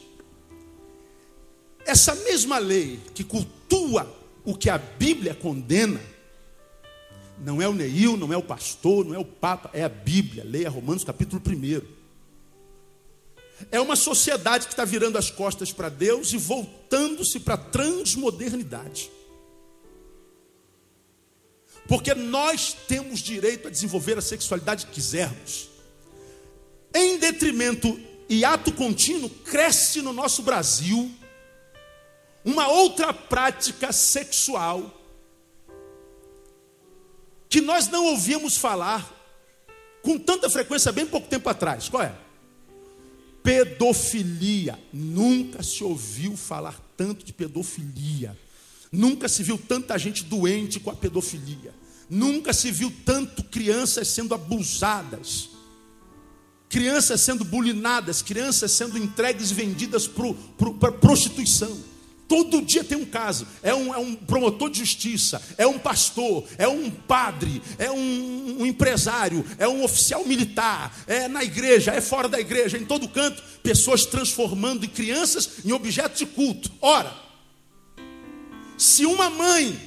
[1.87, 6.01] Essa mesma lei que cultua o que a Bíblia condena,
[7.45, 10.43] não é o Neil, não é o pastor, não é o Papa, é a Bíblia.
[10.45, 11.83] Leia Romanos capítulo 1.
[13.71, 19.11] É uma sociedade que está virando as costas para Deus e voltando-se para a transmodernidade.
[21.87, 25.69] Porque nós temos direito a desenvolver a sexualidade que quisermos.
[26.95, 31.11] Em detrimento e ato contínuo, cresce no nosso Brasil
[32.43, 35.04] uma outra prática sexual
[37.55, 39.09] que nós não ouvíamos falar
[40.03, 41.89] com tanta frequência bem pouco tempo atrás.
[41.89, 42.13] Qual é?
[43.45, 44.77] Pedofilia.
[44.93, 48.37] Nunca se ouviu falar tanto de pedofilia.
[48.91, 51.73] Nunca se viu tanta gente doente com a pedofilia.
[52.11, 55.51] Nunca se viu tanto crianças sendo abusadas,
[56.69, 61.94] crianças sendo bulinadas, crianças sendo entregues e vendidas para prostituição.
[62.27, 63.47] Todo dia tem um caso.
[63.63, 68.61] É um, é um, promotor de justiça, é um pastor, é um padre, é um,
[68.61, 73.09] um, empresário, é um oficial militar, é na igreja, é fora da igreja, em todo
[73.09, 76.71] canto, pessoas transformando crianças em objetos de culto.
[76.81, 77.15] Ora,
[78.79, 79.79] se uma mãe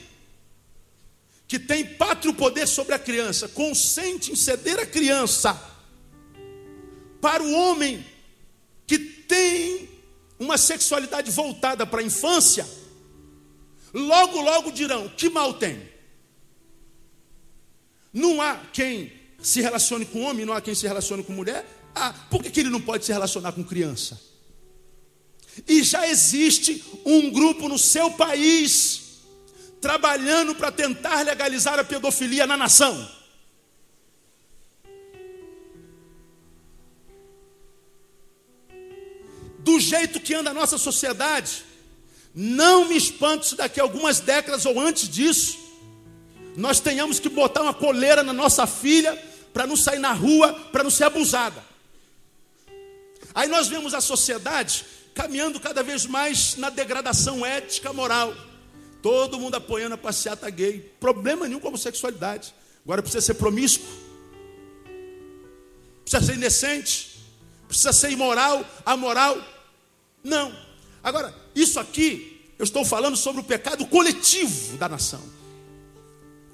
[1.47, 5.59] que tem pátrio poder sobre a criança, consente em ceder a criança
[7.21, 8.05] para o homem
[8.85, 9.96] que tem
[10.39, 12.67] uma sexualidade voltada para a infância,
[13.93, 15.89] logo, logo dirão: que mal tem?
[18.13, 21.65] Não há quem se relacione com homem, não há quem se relacione com mulher.
[21.93, 24.19] Ah, por que, que ele não pode se relacionar com criança?
[25.67, 29.07] E já existe um grupo no seu país
[29.81, 33.16] trabalhando para tentar legalizar a pedofilia na nação.
[39.67, 41.61] Do jeito que anda a nossa sociedade,
[42.33, 45.57] não me espanto se daqui a algumas décadas ou antes disso,
[46.55, 49.21] nós tenhamos que botar uma coleira na nossa filha
[49.53, 51.61] para não sair na rua, para não ser abusada.
[53.35, 58.33] Aí nós vemos a sociedade caminhando cada vez mais na degradação ética, moral.
[59.01, 60.79] Todo mundo apoiando a passeata gay.
[60.97, 62.55] Problema nenhum com a homossexualidade.
[62.85, 63.85] Agora precisa ser promíscuo.
[66.05, 67.19] Precisa ser indecente.
[67.67, 69.56] Precisa ser imoral, amoral.
[70.27, 70.53] Não.
[71.01, 75.21] Agora, isso aqui, eu estou falando sobre o pecado coletivo da nação.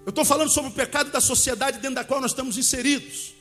[0.06, 3.34] Eu estou falando sobre o pecado da sociedade dentro da qual nós estamos inseridos.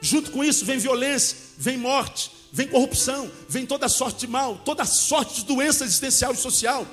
[0.00, 4.84] Junto com isso vem violência, vem morte, vem corrupção, vem toda sorte de mal, toda
[4.84, 6.86] sorte de doença existencial e social.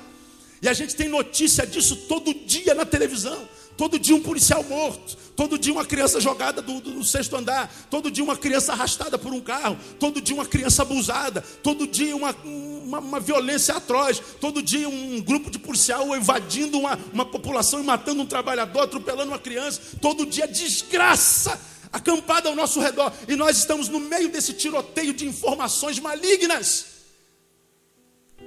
[0.62, 3.46] E a gente tem notícia disso todo dia na televisão.
[3.76, 7.70] Todo dia um policial morto, todo dia uma criança jogada do, do, do, sexto andar,
[7.90, 12.16] todo dia uma criança arrastada por um carro, todo dia uma criança abusada, todo dia
[12.16, 17.80] uma, uma, uma violência atroz, todo dia um, grupo de policial invadindo uma, uma população
[17.80, 21.60] e matando um trabalhador, atropelando uma criança, todo dia desgraça
[21.92, 26.95] acampada ao nosso redor, e nós estamos no meio desse tiroteio de informações malignas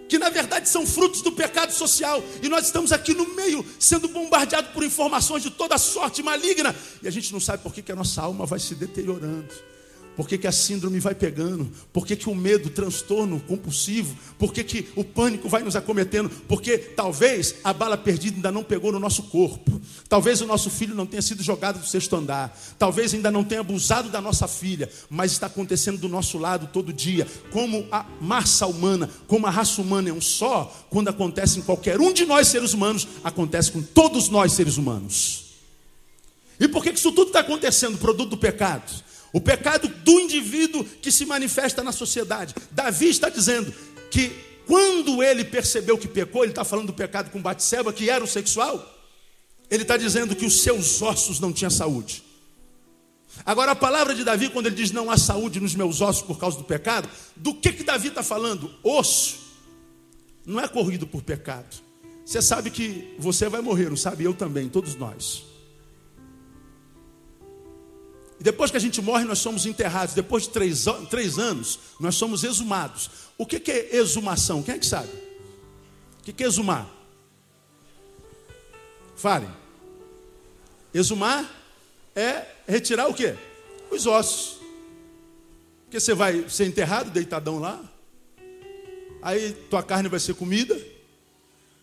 [0.09, 4.07] que na verdade são frutos do pecado social, e nós estamos aqui no meio, sendo
[4.07, 7.91] bombardeados por informações de toda sorte maligna, e a gente não sabe por que, que
[7.91, 9.69] a nossa alma vai se deteriorando.
[10.19, 11.71] Por que, que a síndrome vai pegando?
[11.93, 14.13] Por que, que o medo, o transtorno compulsivo?
[14.37, 16.29] Por que, que o pânico vai nos acometendo?
[16.45, 19.79] Porque talvez a bala perdida ainda não pegou no nosso corpo.
[20.09, 22.53] Talvez o nosso filho não tenha sido jogado do sexto andar.
[22.77, 24.89] Talvez ainda não tenha abusado da nossa filha.
[25.09, 27.25] Mas está acontecendo do nosso lado todo dia.
[27.49, 31.97] Como a massa humana, como a raça humana é um só, quando acontece em qualquer
[31.97, 35.45] um de nós seres humanos, acontece com todos nós seres humanos.
[36.59, 37.97] E por que isso tudo está acontecendo?
[37.97, 39.07] Produto do pecado.
[39.31, 42.55] O pecado do indivíduo que se manifesta na sociedade.
[42.71, 43.73] Davi está dizendo
[44.09, 44.31] que
[44.65, 48.27] quando ele percebeu que pecou, ele está falando do pecado com Batseba, que era o
[48.27, 48.97] sexual,
[49.69, 52.23] ele está dizendo que os seus ossos não tinham saúde.
[53.45, 56.39] Agora, a palavra de Davi, quando ele diz não há saúde nos meus ossos por
[56.39, 58.71] causa do pecado, do que, que Davi está falando?
[58.83, 59.37] Osso
[60.45, 61.77] não é corrido por pecado.
[62.25, 64.23] Você sabe que você vai morrer, não sabe?
[64.23, 65.48] Eu também, todos nós.
[68.39, 70.15] E depois que a gente morre, nós somos enterrados.
[70.15, 73.09] Depois de três, três anos, nós somos exumados.
[73.37, 74.63] O que, que é exumação?
[74.63, 75.09] Quem é que sabe?
[76.19, 76.89] O que, que é exumar?
[79.15, 79.49] Falem.
[80.93, 81.49] Exumar
[82.15, 83.35] é retirar o que?
[83.91, 84.59] Os ossos.
[85.83, 87.81] Porque você vai ser enterrado, deitadão lá.
[89.21, 90.79] Aí tua carne vai ser comida.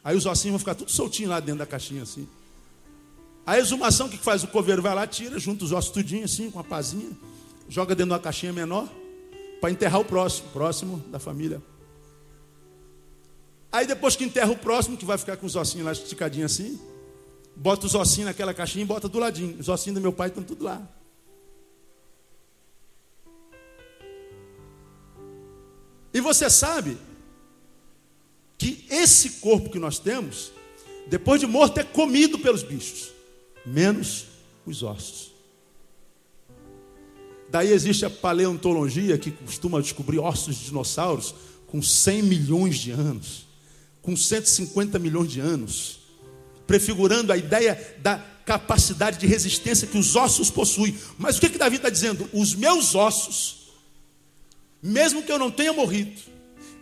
[0.03, 2.27] Aí os ossinhos vão ficar tudo soltinho lá dentro da caixinha assim.
[3.47, 4.43] A exumação, o que faz?
[4.43, 7.13] O coveiro vai lá, tira, junta os ossos tudinho assim, com a pazinha,
[7.69, 8.89] joga dentro de uma caixinha menor,
[9.61, 11.63] para enterrar o próximo, próximo da família.
[13.71, 16.81] Aí depois que enterra o próximo, que vai ficar com os ossinhos lá esticadinhos assim,
[17.55, 19.57] bota os ossinhos naquela caixinha e bota do ladinho.
[19.61, 20.83] Os ossinhos do meu pai estão tudo lá.
[26.13, 26.99] E você sabe
[28.59, 30.51] que esse corpo que nós temos,
[31.07, 33.15] depois de morto, é comido pelos bichos
[33.67, 34.27] menos
[34.65, 35.33] os ossos.
[37.49, 41.35] Daí existe a paleontologia que costuma descobrir ossos de dinossauros
[41.67, 43.47] com 100 milhões de anos,
[44.03, 45.99] com 150 milhões de anos,
[46.67, 50.97] prefigurando a ideia da capacidade de resistência que os ossos possuem.
[51.19, 52.29] Mas o que, que Davi está dizendo?
[52.33, 53.73] Os meus ossos,
[54.83, 56.21] mesmo que eu não tenha morrido,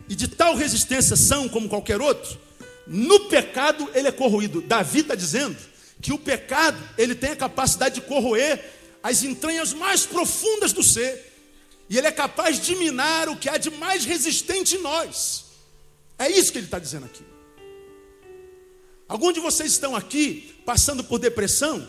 [0.08, 2.38] e de tal resistência são como qualquer outro,
[2.86, 4.60] no pecado ele é corroído.
[4.60, 5.56] Davi está dizendo
[6.00, 8.72] que o pecado, ele tem a capacidade de corroer
[9.02, 11.32] as entranhas mais profundas do ser.
[11.88, 15.44] E ele é capaz de minar o que há de mais resistente em nós.
[16.18, 17.22] É isso que ele está dizendo aqui.
[19.06, 21.86] Alguns de vocês estão aqui passando por depressão,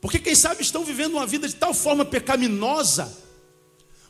[0.00, 3.16] porque quem sabe estão vivendo uma vida de tal forma pecaminosa,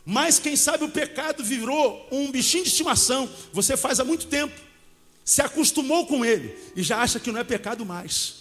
[0.05, 3.29] mas quem sabe o pecado virou um bichinho de estimação.
[3.53, 4.59] Você faz há muito tempo,
[5.23, 8.40] se acostumou com ele e já acha que não é pecado mais.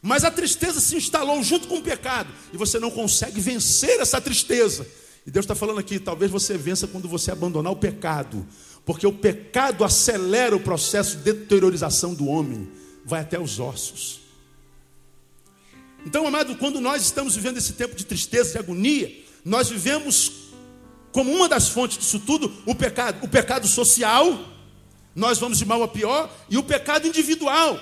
[0.00, 2.32] Mas a tristeza se instalou junto com o pecado.
[2.52, 4.86] E você não consegue vencer essa tristeza.
[5.26, 8.46] E Deus está falando aqui: talvez você vença quando você abandonar o pecado.
[8.84, 12.68] Porque o pecado acelera o processo de deteriorização do homem.
[13.04, 14.20] Vai até os ossos.
[16.06, 19.12] Então, amado, quando nós estamos vivendo esse tempo de tristeza, de agonia,
[19.44, 20.32] nós vivemos
[21.12, 23.24] como uma das fontes disso tudo o pecado.
[23.24, 24.38] O pecado social,
[25.14, 27.78] nós vamos de mal a pior, e o pecado individual.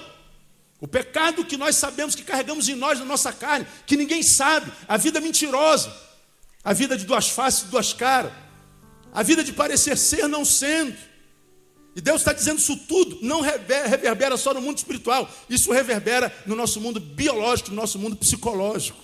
[0.87, 4.70] O pecado que nós sabemos que carregamos em nós, na nossa carne, que ninguém sabe,
[4.87, 5.93] a vida mentirosa,
[6.62, 8.32] a vida de duas faces, duas caras,
[9.12, 10.97] a vida de parecer ser não sendo.
[11.97, 16.55] E Deus está dizendo isso tudo, não reverbera só no mundo espiritual, isso reverbera no
[16.55, 19.01] nosso mundo biológico, no nosso mundo psicológico.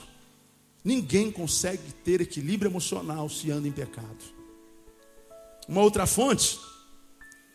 [0.85, 4.23] Ninguém consegue ter equilíbrio emocional se anda em pecado.
[5.67, 6.61] Uma outra fonte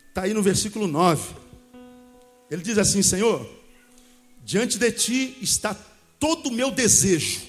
[0.09, 1.33] está aí no versículo 9.
[2.51, 3.55] Ele diz assim: Senhor,
[4.47, 5.75] diante de ti está
[6.17, 7.41] todo o meu desejo,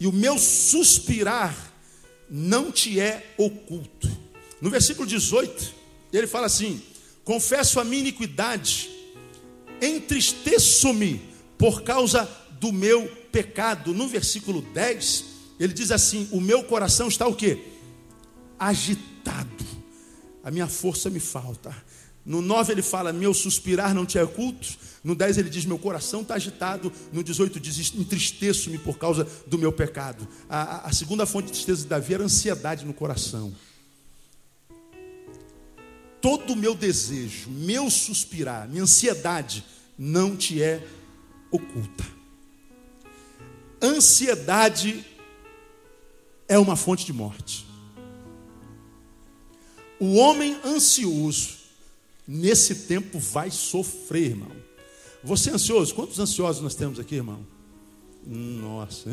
[0.00, 1.56] e o meu suspirar
[2.28, 4.10] não te é oculto.
[4.60, 5.72] No versículo 18,
[6.12, 6.82] ele fala assim:
[7.24, 8.90] Confesso a minha iniquidade,
[9.80, 11.22] entristeço-me
[11.56, 12.28] por causa
[12.60, 13.94] do meu pecado.
[13.94, 15.24] No versículo 10,
[15.60, 17.62] ele diz assim: O meu coração está o quê?
[18.58, 19.64] Agitado.
[20.42, 21.72] A minha força me falta.
[22.26, 24.68] No 9 ele fala: Meu suspirar não te é oculto.
[25.08, 26.92] No 10 ele diz: Meu coração está agitado.
[27.10, 30.28] No 18 diz: Entristeço-me por causa do meu pecado.
[30.50, 33.54] A, a, a segunda fonte de tristeza de Davi era ansiedade no coração
[36.20, 39.64] todo o meu desejo, meu suspirar, minha ansiedade
[39.96, 40.84] não te é
[41.48, 42.04] oculta.
[43.80, 45.06] Ansiedade
[46.48, 47.64] é uma fonte de morte.
[50.00, 51.56] O homem ansioso,
[52.26, 54.67] nesse tempo, vai sofrer, irmão.
[55.22, 55.94] Você é ansioso?
[55.94, 57.44] Quantos ansiosos nós temos aqui, irmão?
[58.24, 59.10] Nossa,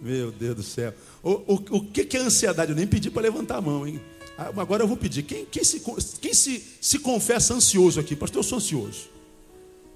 [0.00, 0.94] meu Deus do céu.
[1.22, 2.72] O, o, o que é ansiedade?
[2.72, 4.00] Eu nem pedi para levantar a mão, hein?
[4.36, 5.82] Ah, agora eu vou pedir, quem, quem, se,
[6.20, 8.16] quem se, se confessa ansioso aqui?
[8.16, 9.08] Pastor, eu sou ansioso.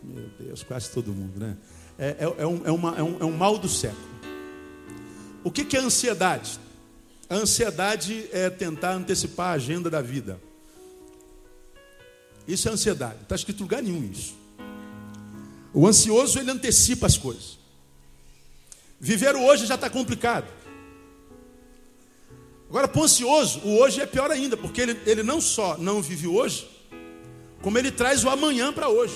[0.03, 1.57] Meu Deus, quase todo mundo, né?
[1.99, 4.15] É, é, é, um, é, uma, é, um, é um mal do século.
[5.43, 6.59] O que, é ansiedade?
[7.29, 10.41] A ansiedade é tentar antecipar a agenda da vida.
[12.47, 13.23] Isso é ansiedade.
[13.23, 14.35] Está escrito em lugar nenhum isso.
[15.75, 17.59] O ansioso, ele antecipa as coisas.
[19.01, 20.47] Viver o hoje já está complicado.
[22.68, 26.01] Agora, para o ansioso, o hoje é pior ainda, porque ele, ele não só não
[26.01, 26.68] vive hoje,
[27.61, 29.14] como ele traz o amanhã para hoje.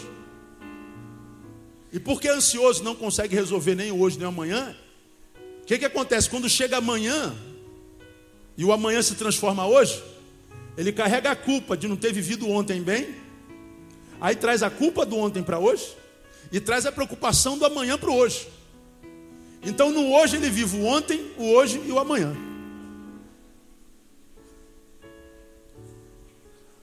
[1.92, 4.76] E porque ansioso não consegue resolver nem hoje nem amanhã,
[5.62, 6.28] o que, que acontece?
[6.28, 7.34] Quando chega amanhã,
[8.56, 10.02] e o amanhã se transforma hoje,
[10.76, 13.14] ele carrega a culpa de não ter vivido ontem bem,
[14.20, 15.96] aí traz a culpa do ontem para hoje,
[16.51, 18.49] e traz a preocupação do amanhã para o hoje.
[19.62, 22.36] Então no hoje ele vive o ontem, o hoje e o amanhã.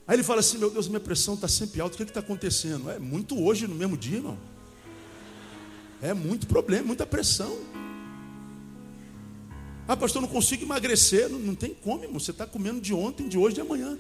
[0.07, 2.89] Aí ele fala assim: Meu Deus, minha pressão está sempre alta, o que está acontecendo?
[2.89, 4.38] É muito hoje no mesmo dia, irmão.
[6.01, 7.57] É muito problema, muita pressão.
[9.88, 11.30] Ah, pastor, não consigo emagrecer.
[11.30, 12.20] Não, não tem como, irmão.
[12.20, 13.97] Você está comendo de ontem, de hoje, de amanhã.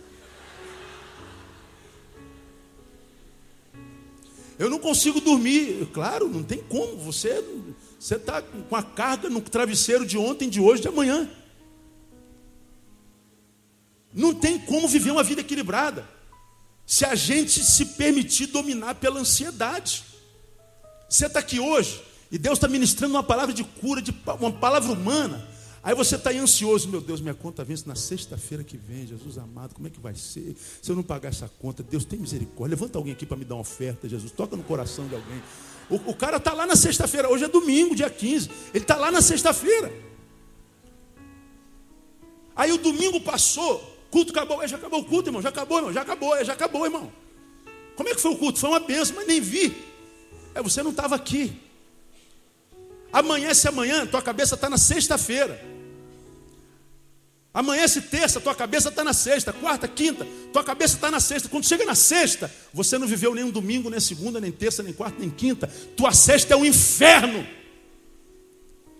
[4.57, 5.87] Eu não consigo dormir.
[5.93, 6.97] Claro, não tem como.
[6.97, 7.43] Você
[7.99, 11.29] está com a carga no travesseiro de ontem, de hoje, de amanhã.
[14.13, 16.07] Não tem como viver uma vida equilibrada
[16.85, 20.03] se a gente se permitir dominar pela ansiedade.
[21.09, 22.01] Você está aqui hoje
[22.31, 25.54] e Deus está ministrando uma palavra de cura, de uma palavra humana.
[25.85, 29.75] Aí você está ansioso, meu Deus, minha conta vence na sexta-feira que vem, Jesus amado,
[29.75, 30.55] como é que vai ser?
[30.81, 32.75] Se eu não pagar essa conta, Deus tem misericórdia.
[32.75, 34.31] Levanta alguém aqui para me dar uma oferta, Jesus.
[34.31, 35.43] Toca no coração de alguém.
[35.87, 38.49] O, o cara está lá na sexta-feira, hoje é domingo, dia 15.
[38.73, 39.93] Ele está lá na sexta-feira.
[42.55, 43.79] Aí o domingo passou,
[44.09, 47.13] culto acabou, já acabou o culto, irmão, já acabou, irmão, já acabou, já acabou, irmão.
[47.95, 48.57] Como é que foi o culto?
[48.57, 49.77] Foi uma benção, mas nem vi.
[50.55, 51.55] É, você não estava aqui.
[53.13, 55.74] Amanhece amanhã, tua cabeça está na sexta-feira.
[57.55, 59.53] Amanhece terça, tua cabeça está na sexta.
[59.53, 61.47] Quarta, quinta, tua cabeça está na sexta.
[61.47, 64.91] Quando chega na sexta, você não viveu nem um domingo, nem segunda, nem terça, nem
[64.91, 65.65] quarta, nem quinta.
[65.95, 67.47] Tua sexta é um inferno.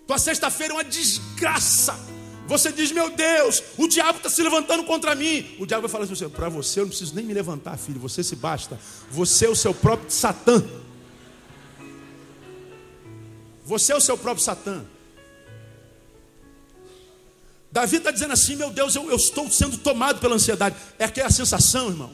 [0.07, 1.99] Tua sexta-feira é uma desgraça.
[2.47, 5.57] Você diz, meu Deus, o diabo está se levantando contra mim.
[5.59, 8.23] O diabo vai falar assim: para você eu não preciso nem me levantar, filho, você
[8.23, 8.79] se basta.
[9.11, 10.63] Você é o seu próprio Satã.
[13.65, 14.85] Você é o seu próprio Satã.
[17.75, 20.77] Davi está dizendo assim: meu Deus, eu, eu estou sendo tomado pela ansiedade.
[20.97, 22.09] É aquela sensação, irmão,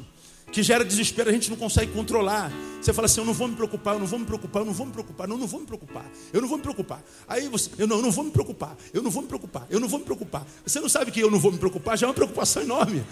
[0.52, 2.52] que gera desespero, a gente não consegue controlar.
[2.82, 4.74] Você fala assim: eu não vou me preocupar, eu não vou me preocupar, eu não
[4.74, 7.04] vou me preocupar, não, não vou me preocupar, eu não vou me preocupar.
[7.28, 9.80] Aí você, eu não, eu não vou me preocupar, eu não vou me preocupar, eu
[9.80, 10.48] não vou me preocupar.
[10.66, 13.04] Você não sabe que eu não vou me preocupar, já é uma preocupação enorme.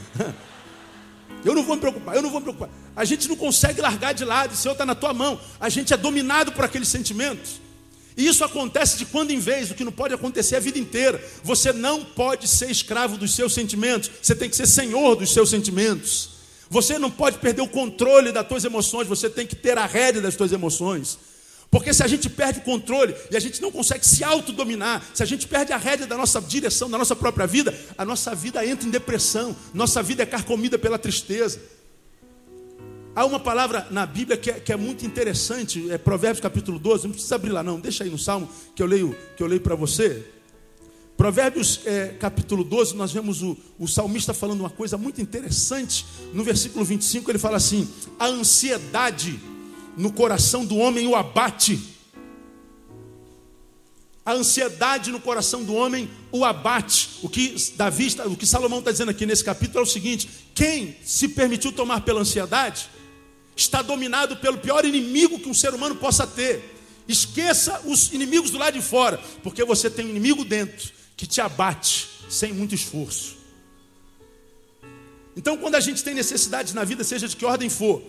[1.45, 2.69] Eu não vou me preocupar, eu não vou me preocupar.
[2.95, 5.39] A gente não consegue largar de lado, o Senhor está na tua mão.
[5.59, 7.61] A gente é dominado por aqueles sentimentos.
[8.19, 11.23] E isso acontece de quando em vez, o que não pode acontecer a vida inteira.
[11.41, 15.49] Você não pode ser escravo dos seus sentimentos, você tem que ser senhor dos seus
[15.49, 16.31] sentimentos.
[16.69, 20.21] Você não pode perder o controle das suas emoções, você tem que ter a rédea
[20.21, 21.17] das suas emoções.
[21.71, 25.23] Porque se a gente perde o controle e a gente não consegue se autodominar, se
[25.23, 28.65] a gente perde a rédea da nossa direção, da nossa própria vida, a nossa vida
[28.65, 31.57] entra em depressão, nossa vida é carcomida pela tristeza.
[33.15, 37.05] Há uma palavra na Bíblia que é, que é, muito interessante, é Provérbios capítulo 12,
[37.05, 39.61] não precisa abrir lá não, deixa aí no Salmo que eu leio, que eu leio
[39.61, 40.25] para você.
[41.17, 46.05] Provérbios é, capítulo 12, nós vemos o, o salmista falando uma coisa muito interessante.
[46.33, 49.37] No versículo 25 ele fala assim: a ansiedade
[49.97, 51.77] no coração do homem o abate.
[54.25, 57.09] A ansiedade no coração do homem o abate.
[57.21, 60.95] O que Davi, o que Salomão está dizendo aqui nesse capítulo é o seguinte: quem
[61.03, 62.89] se permitiu tomar pela ansiedade
[63.61, 66.75] está dominado pelo pior inimigo que um ser humano possa ter.
[67.07, 71.41] Esqueça os inimigos do lado de fora, porque você tem um inimigo dentro que te
[71.41, 73.37] abate sem muito esforço.
[75.35, 78.01] Então, quando a gente tem necessidades na vida, seja de que ordem for,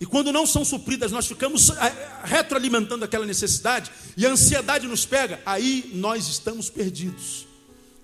[0.00, 5.06] e quando não são supridas, nós ficamos eh, retroalimentando aquela necessidade e a ansiedade nos
[5.06, 7.46] pega, aí nós estamos perdidos.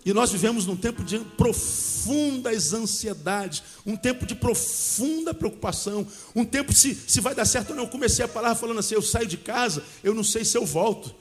[0.08, 6.72] E nós vivemos num tempo de profundas ansiedades, um tempo de profunda preocupação, um tempo
[6.72, 7.82] se, se vai dar certo ou não.
[7.82, 10.64] Eu comecei a palavra falando assim: eu saio de casa, eu não sei se eu
[10.64, 11.14] volto.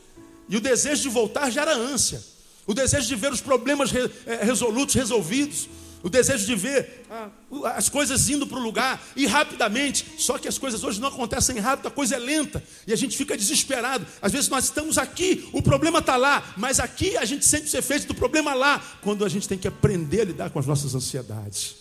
[0.47, 2.23] E o desejo de voltar gera ânsia,
[2.65, 5.67] o desejo de ver os problemas re, é, resolutos, resolvidos
[6.03, 7.29] o desejo de ver ah,
[7.75, 10.05] as coisas indo para o lugar e rapidamente.
[10.17, 13.17] Só que as coisas hoje não acontecem rápido, a coisa é lenta e a gente
[13.17, 14.05] fica desesperado.
[14.21, 17.79] Às vezes nós estamos aqui, o problema está lá, mas aqui a gente sente o
[17.79, 20.93] efeito do problema lá, quando a gente tem que aprender a lidar com as nossas
[20.93, 21.75] ansiedades.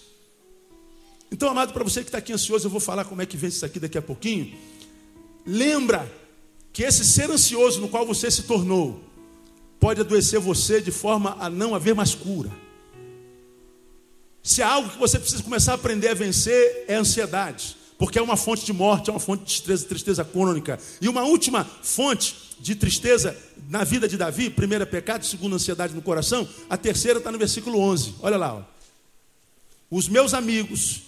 [1.31, 3.57] Então, amado, para você que está aqui ansioso, eu vou falar como é que vence
[3.57, 4.57] isso aqui daqui a pouquinho.
[5.45, 6.11] Lembra
[6.73, 9.01] que esse ser ansioso no qual você se tornou
[9.79, 12.51] pode adoecer você de forma a não haver mais cura.
[14.47, 17.77] Se há algo que você precisa começar a aprender a vencer, é a ansiedade.
[17.99, 20.79] Porque é uma fonte de morte, é uma fonte de tristeza, tristeza crônica.
[21.01, 23.37] E uma última fonte de tristeza
[23.69, 27.39] na vida de Davi, primeira é pecado, segunda ansiedade no coração, a terceira está no
[27.39, 28.15] versículo 11.
[28.21, 28.55] Olha lá.
[28.55, 28.63] Ó.
[29.91, 31.03] Os meus amigos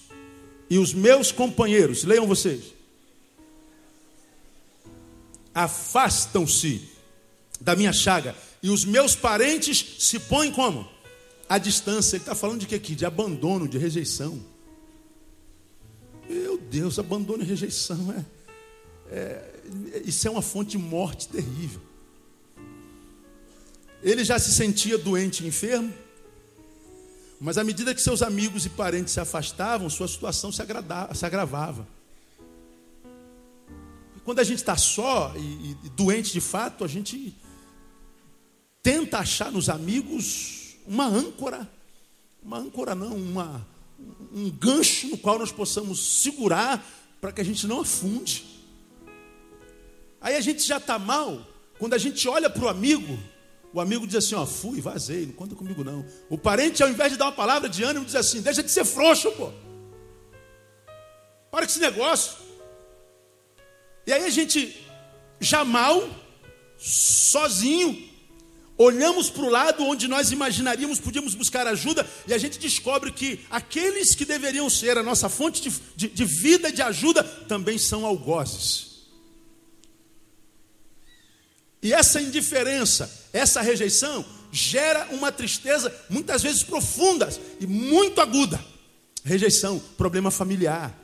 [0.69, 2.75] e os meus companheiros, leiam vocês,
[5.55, 6.89] afastam-se
[7.61, 10.98] da minha chaga, e os meus parentes se põem como?
[11.49, 12.17] A distância.
[12.17, 12.95] Ele está falando de que aqui?
[12.95, 14.39] De abandono, de rejeição.
[16.29, 18.25] Meu Deus, abandono e rejeição é,
[19.11, 21.81] é, isso é uma fonte de morte terrível.
[24.03, 25.93] Ele já se sentia doente e enfermo,
[27.41, 31.25] mas à medida que seus amigos e parentes se afastavam, sua situação se, agradava, se
[31.25, 31.87] agravava.
[34.25, 37.35] quando a gente está só e, e doente de fato, a gente
[38.83, 40.58] tenta achar nos amigos
[40.89, 41.71] uma âncora,
[42.43, 43.67] uma âncora não, uma,
[44.33, 46.83] um gancho no qual nós possamos segurar
[47.21, 48.47] para que a gente não afunde.
[50.19, 51.47] Aí a gente já está mal,
[51.79, 53.19] quando a gente olha para o amigo,
[53.73, 56.07] o amigo diz assim: Ó, fui, vazei, não conta comigo não.
[56.31, 58.87] O parente, ao invés de dar uma palavra de ânimo, diz assim: Deixa de ser
[58.87, 59.53] frouxo, pô.
[61.51, 62.39] Para com esse negócio.
[64.07, 64.87] E aí a gente,
[65.39, 66.03] já mal,
[66.79, 68.08] sozinho,
[68.79, 73.41] olhamos para o lado onde nós imaginaríamos podíamos buscar ajuda e a gente descobre que
[73.51, 78.07] aqueles que deveriam ser a nossa fonte de, de, de vida de ajuda também são
[78.07, 78.87] algozes.
[81.83, 87.29] E essa indiferença, essa rejeição, gera uma tristeza muitas vezes profunda
[87.61, 88.65] e muito aguda.
[89.25, 90.97] Rejeição, problema familiar.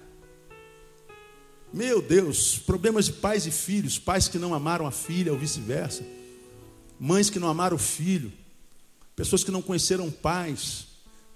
[1.73, 6.05] Meu Deus, problemas de pais e filhos, pais que não amaram a filha ou vice-versa
[6.99, 8.33] mães que não amaram o filho,
[9.17, 10.87] pessoas que não conheceram pais,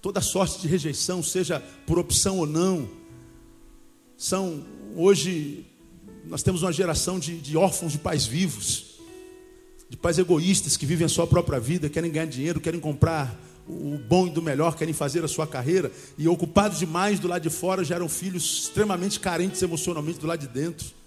[0.01, 2.89] toda sorte de rejeição, seja por opção ou não.
[4.17, 4.65] São,
[4.97, 5.67] hoje,
[6.25, 8.99] nós temos uma geração de, de órfãos de pais vivos,
[9.89, 13.99] de pais egoístas que vivem a sua própria vida, querem ganhar dinheiro, querem comprar o
[13.99, 17.51] bom e do melhor, querem fazer a sua carreira, e ocupados demais do lado de
[17.51, 20.98] fora, geram filhos extremamente carentes emocionalmente do lado de dentro.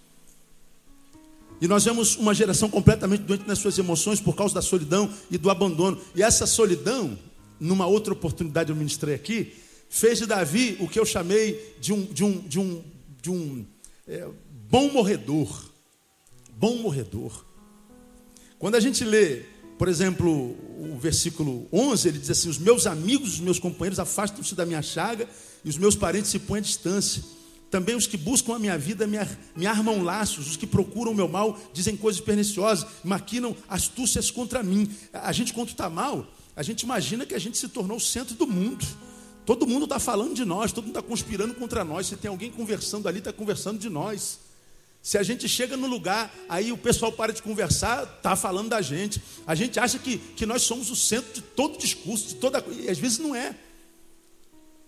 [1.62, 5.38] E nós vemos uma geração completamente doente nas suas emoções por causa da solidão e
[5.38, 6.02] do abandono.
[6.16, 7.16] E essa solidão,
[7.60, 9.54] numa outra oportunidade eu ministrei aqui,
[9.88, 12.84] fez de Davi o que eu chamei de um, de um, de um,
[13.22, 13.66] de um
[14.08, 14.28] é,
[14.70, 15.66] bom morredor.
[16.58, 17.46] Bom morredor.
[18.58, 19.44] Quando a gente lê,
[19.78, 24.56] por exemplo, o versículo 11, ele diz assim: Os meus amigos, os meus companheiros afastam-se
[24.56, 25.30] da minha chaga
[25.64, 27.24] e os meus parentes se põem à distância.
[27.72, 29.18] Também os que buscam a minha vida me,
[29.56, 34.62] me armam laços, os que procuram o meu mal dizem coisas perniciosas, maquinam astúcias contra
[34.62, 34.94] mim.
[35.14, 38.36] A gente, quando está mal, a gente imagina que a gente se tornou o centro
[38.36, 38.86] do mundo.
[39.46, 42.08] Todo mundo está falando de nós, todo mundo está conspirando contra nós.
[42.08, 44.40] Se tem alguém conversando ali, está conversando de nós.
[45.02, 48.82] Se a gente chega no lugar, aí o pessoal para de conversar, está falando da
[48.82, 49.22] gente.
[49.48, 52.90] A gente acha que, que nós somos o centro de todo discurso, de toda e
[52.90, 53.56] às vezes não é.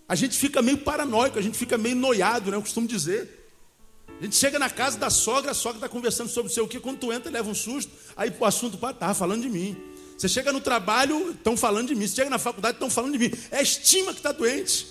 [0.07, 2.57] A gente fica meio paranoico, a gente fica meio noiado, né?
[2.57, 3.43] Eu costumo dizer.
[4.19, 6.67] A gente chega na casa da sogra, a sogra está conversando sobre o seu o
[6.67, 9.75] que, quando tu entra, leva um susto, aí o assunto está falando de mim.
[10.17, 12.07] Você chega no trabalho, estão falando de mim.
[12.07, 13.31] Você chega na faculdade, estão falando de mim.
[13.51, 14.87] É estima que está doente.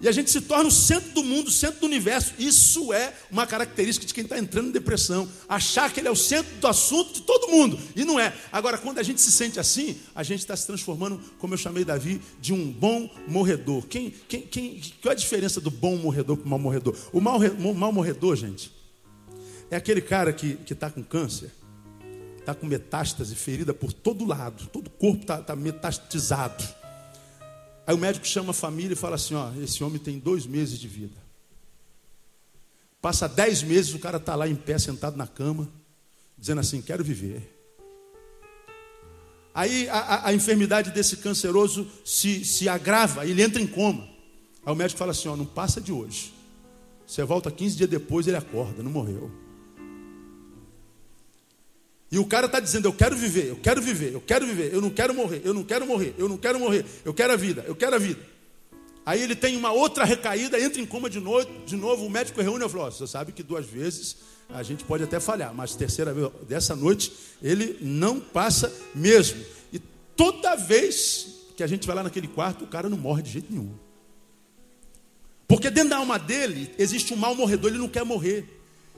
[0.00, 2.34] E a gente se torna o centro do mundo, o centro do universo.
[2.38, 5.28] Isso é uma característica de quem está entrando em depressão.
[5.48, 7.78] Achar que ele é o centro do assunto de todo mundo.
[7.96, 8.34] E não é.
[8.52, 11.84] Agora, quando a gente se sente assim, a gente está se transformando, como eu chamei
[11.84, 13.86] Davi, de um bom morredor.
[13.86, 16.94] Quem, quem, quem, qual é a diferença do bom morredor para o mau morredor?
[17.12, 18.70] O mau, o mau morredor, gente,
[19.70, 21.50] é aquele cara que está com câncer,
[22.38, 26.62] está com metástase, ferida por todo lado, todo o corpo está tá metastizado
[27.86, 30.78] Aí o médico chama a família e fala assim: ó, esse homem tem dois meses
[30.78, 31.22] de vida.
[33.00, 35.68] Passa dez meses, o cara está lá em pé, sentado na cama,
[36.38, 37.50] dizendo assim: quero viver.
[39.54, 44.08] Aí a, a, a enfermidade desse canceroso se, se agrava, ele entra em coma.
[44.64, 46.32] Aí o médico fala assim: ó, não passa de hoje.
[47.06, 49.30] Você volta 15 dias depois, ele acorda, não morreu.
[52.10, 54.80] E o cara está dizendo: Eu quero viver, eu quero viver, eu quero viver, eu
[54.80, 57.64] não quero morrer, eu não quero morrer, eu não quero morrer, eu quero a vida,
[57.66, 58.20] eu quero a vida.
[59.06, 62.40] Aí ele tem uma outra recaída, entra em coma de novo, de novo o médico
[62.40, 64.16] reúne e falou: Você sabe que duas vezes
[64.48, 69.42] a gente pode até falhar, mas terceira vez, dessa noite, ele não passa mesmo.
[69.72, 69.78] E
[70.16, 73.52] toda vez que a gente vai lá naquele quarto, o cara não morre de jeito
[73.52, 73.74] nenhum.
[75.46, 78.44] Porque dentro da alma dele existe um mal morredor, ele não quer morrer.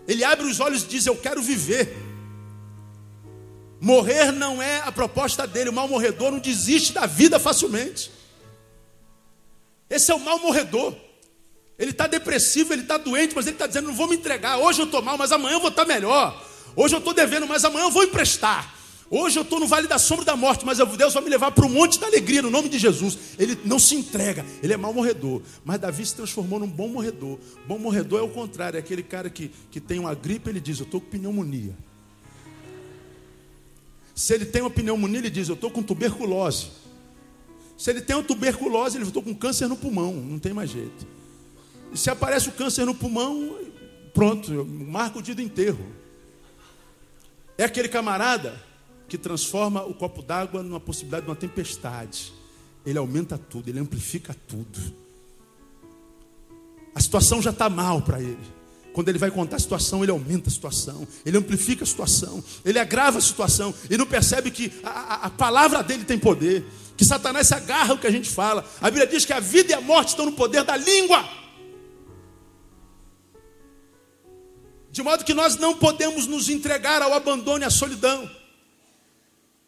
[0.07, 1.95] Ele abre os olhos e diz: Eu quero viver.
[3.81, 5.71] Morrer não é a proposta dele.
[5.71, 8.11] O mal morredor não desiste da vida facilmente.
[9.89, 10.95] Esse é o mal morredor.
[11.79, 14.59] Ele está depressivo, ele está doente, mas ele está dizendo: não vou me entregar.
[14.59, 16.43] Hoje eu estou mal, mas amanhã eu vou estar tá melhor.
[16.75, 18.75] Hoje eu estou devendo, mas amanhã eu vou emprestar.
[19.09, 21.65] Hoje eu estou no vale da sombra da morte, mas Deus vai me levar para
[21.65, 23.17] o monte da alegria, no nome de Jesus.
[23.39, 25.43] Ele não se entrega, ele é mal morredor.
[25.65, 27.39] Mas Davi se transformou num bom morredor.
[27.69, 30.81] Bom morredor é o contrário, é aquele cara que, que tem uma gripe, ele diz:
[30.81, 31.77] Eu estou com pneumonia.
[34.17, 36.69] Se ele tem uma pneumonia, ele diz: Eu estou com tuberculose.
[37.77, 41.07] Se ele tem uma tuberculose, ele estou com câncer no pulmão, não tem mais jeito.
[41.93, 43.59] E se aparece o câncer no pulmão,
[44.15, 45.87] pronto, marca o dia do enterro.
[47.59, 48.59] É aquele camarada
[49.07, 52.33] que transforma o copo d'água numa possibilidade de uma tempestade.
[52.87, 54.81] Ele aumenta tudo, ele amplifica tudo.
[56.95, 58.56] A situação já está mal para ele.
[58.97, 62.79] Quando ele vai contar a situação, ele aumenta a situação, ele amplifica a situação, ele
[62.79, 66.65] agrava a situação, e não percebe que a, a, a palavra dele tem poder,
[66.97, 68.65] que Satanás se agarra o que a gente fala.
[68.81, 71.29] A Bíblia diz que a vida e a morte estão no poder da língua.
[74.91, 78.31] De modo que nós não podemos nos entregar ao abandono e à solidão.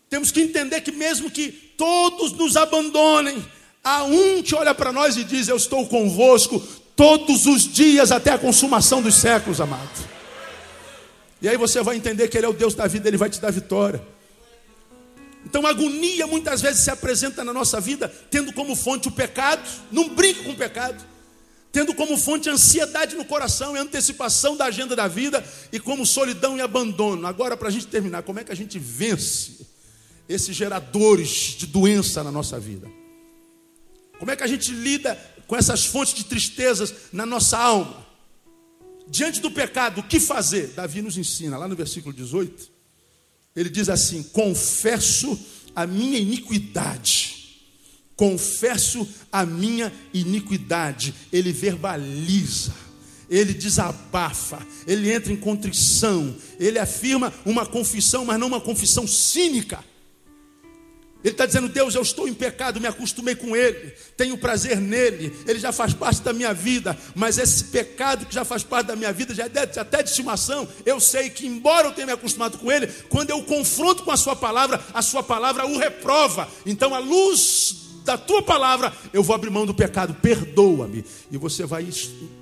[0.08, 3.44] Temos que entender que, mesmo que todos nos abandonem,
[3.84, 6.66] há um que olha para nós e diz: Eu estou convosco
[6.98, 9.88] todos os dias até a consumação dos séculos, amado.
[11.40, 13.40] E aí você vai entender que Ele é o Deus da vida, Ele vai te
[13.40, 14.04] dar vitória.
[15.46, 19.62] Então a agonia muitas vezes se apresenta na nossa vida tendo como fonte o pecado,
[19.92, 21.00] não brinque com o pecado,
[21.70, 26.04] tendo como fonte a ansiedade no coração e antecipação da agenda da vida e como
[26.04, 27.28] solidão e abandono.
[27.28, 29.64] Agora, para a gente terminar, como é que a gente vence
[30.28, 32.90] esses geradores de doença na nossa vida?
[34.18, 35.16] Como é que a gente lida
[35.48, 38.06] com essas fontes de tristezas na nossa alma.
[39.08, 40.74] Diante do pecado, o que fazer?
[40.76, 42.70] Davi nos ensina, lá no versículo 18,
[43.56, 45.36] ele diz assim: Confesso
[45.74, 47.64] a minha iniquidade,
[48.14, 51.14] confesso a minha iniquidade.
[51.32, 52.74] Ele verbaliza,
[53.30, 59.82] ele desabafa, ele entra em contrição, ele afirma uma confissão, mas não uma confissão cínica.
[61.28, 65.36] Ele está dizendo, Deus, eu estou em pecado, me acostumei com Ele, tenho prazer nele,
[65.46, 68.96] Ele já faz parte da minha vida, mas esse pecado que já faz parte da
[68.96, 72.56] minha vida, já é até de estimação, eu sei que, embora eu tenha me acostumado
[72.56, 76.48] com Ele, quando eu confronto com a Sua palavra, a Sua palavra o reprova.
[76.64, 81.04] Então, a luz da tua palavra, eu vou abrir mão do pecado, perdoa-me.
[81.30, 81.86] E você vai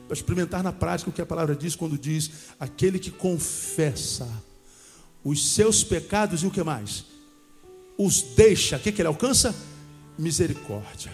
[0.08, 2.30] experimentar na prática o que a palavra diz quando diz:
[2.60, 4.28] aquele que confessa
[5.24, 7.15] os seus pecados e o que mais?
[7.98, 9.54] Os deixa, o que, que ele alcança?
[10.18, 11.12] Misericórdia.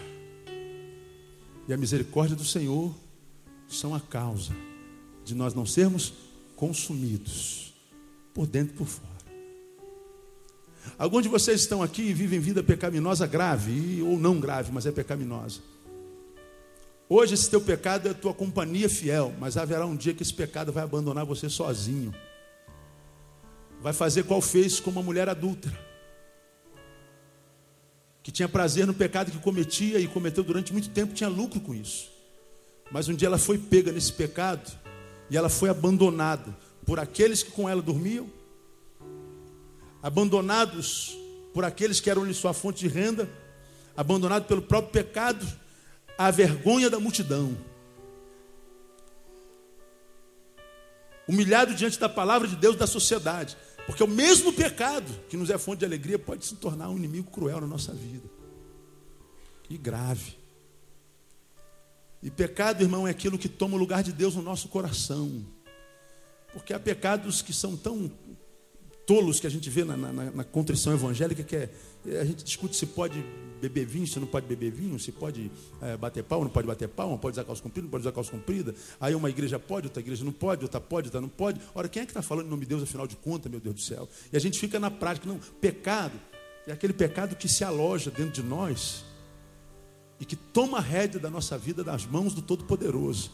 [1.67, 2.93] E a misericórdia do Senhor
[3.67, 4.53] são a causa
[5.23, 6.13] de nós não sermos
[6.55, 7.73] consumidos
[8.33, 9.13] por dentro e por fora.
[10.97, 14.91] Alguns de vocês estão aqui e vivem vida pecaminosa grave, ou não grave, mas é
[14.91, 15.61] pecaminosa.
[17.07, 20.33] Hoje esse teu pecado é a tua companhia fiel, mas haverá um dia que esse
[20.33, 22.13] pecado vai abandonar você sozinho.
[23.81, 25.71] Vai fazer qual fez com uma mulher adulta,
[28.23, 31.75] que tinha prazer no pecado que cometia e cometeu durante muito tempo, tinha lucro com
[31.75, 32.09] isso.
[32.89, 34.71] Mas um dia ela foi pega nesse pecado
[35.29, 36.55] e ela foi abandonada
[36.85, 38.29] por aqueles que com ela dormiam
[40.03, 41.17] abandonados
[41.53, 43.29] por aqueles que eram-lhe sua fonte de renda,
[43.95, 45.47] abandonados pelo próprio pecado,
[46.17, 47.57] a vergonha da multidão.
[51.25, 53.55] Humilhado diante da palavra de Deus da sociedade.
[53.85, 57.29] Porque o mesmo pecado que nos é fonte de alegria pode se tornar um inimigo
[57.29, 58.29] cruel na nossa vida.
[59.69, 60.37] E grave.
[62.21, 65.45] E pecado, irmão, é aquilo que toma o lugar de Deus no nosso coração.
[66.53, 68.09] Porque há pecados que são tão
[69.05, 71.69] tolos que a gente vê na, na, na contrição evangélica, que é,
[72.05, 73.23] a gente discute se pode
[73.61, 75.49] beber vinho, se não pode beber vinho, se pode
[75.81, 78.11] é, bater pau, não pode bater pau, não pode usar calça comprida, não pode usar
[78.11, 78.75] calça comprida.
[78.99, 81.61] Aí uma igreja pode, outra igreja não pode, outra pode, outra não pode.
[81.73, 83.75] Ora, quem é que está falando em nome de Deus, afinal de contas, meu Deus
[83.75, 84.09] do céu?
[84.31, 86.19] E a gente fica na prática, não, pecado
[86.65, 89.03] é aquele pecado que se aloja dentro de nós
[90.19, 93.31] e que toma a rédea da nossa vida das mãos do Todo-Poderoso.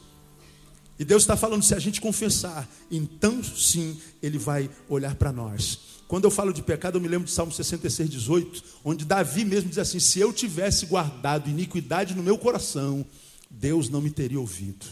[0.99, 5.79] E Deus está falando, se a gente confessar, então sim, Ele vai olhar para nós.
[6.09, 9.69] Quando eu falo de pecado, eu me lembro de Salmo 66, 18, onde Davi mesmo
[9.69, 13.05] diz assim: Se eu tivesse guardado iniquidade no meu coração,
[13.49, 14.85] Deus não me teria ouvido.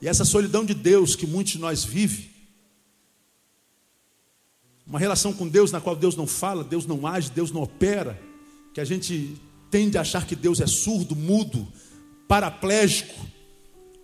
[0.00, 2.30] E essa solidão de Deus que muitos de nós vivem,
[4.86, 8.20] uma relação com Deus na qual Deus não fala, Deus não age, Deus não opera,
[8.72, 9.36] que a gente
[9.70, 11.66] tende a achar que Deus é surdo, mudo,
[12.28, 13.33] paraplégico,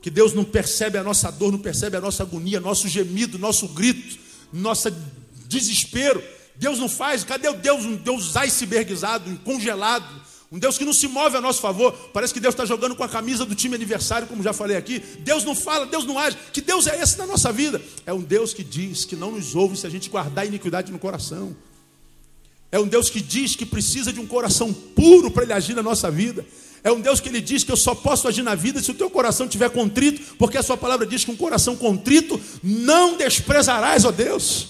[0.00, 3.68] que Deus não percebe a nossa dor, não percebe a nossa agonia, nosso gemido, nosso
[3.68, 4.18] grito,
[4.52, 4.90] nosso
[5.46, 6.22] desespero.
[6.56, 7.84] Deus não faz, cadê o Deus?
[7.84, 10.06] Um Deus icebergizado, congelado,
[10.52, 11.92] um Deus que não se move a nosso favor.
[12.12, 14.98] Parece que Deus está jogando com a camisa do time aniversário, como já falei aqui.
[15.20, 16.36] Deus não fala, Deus não age.
[16.52, 17.80] Que Deus é esse na nossa vida?
[18.04, 20.98] É um Deus que diz que não nos ouve se a gente guardar iniquidade no
[20.98, 21.54] coração.
[22.72, 25.82] É um Deus que diz que precisa de um coração puro para ele agir na
[25.82, 26.44] nossa vida.
[26.82, 28.94] É um Deus que ele diz que eu só posso agir na vida se o
[28.94, 34.04] teu coração estiver contrito, porque a sua palavra diz que um coração contrito não desprezarás,
[34.04, 34.68] ó Deus.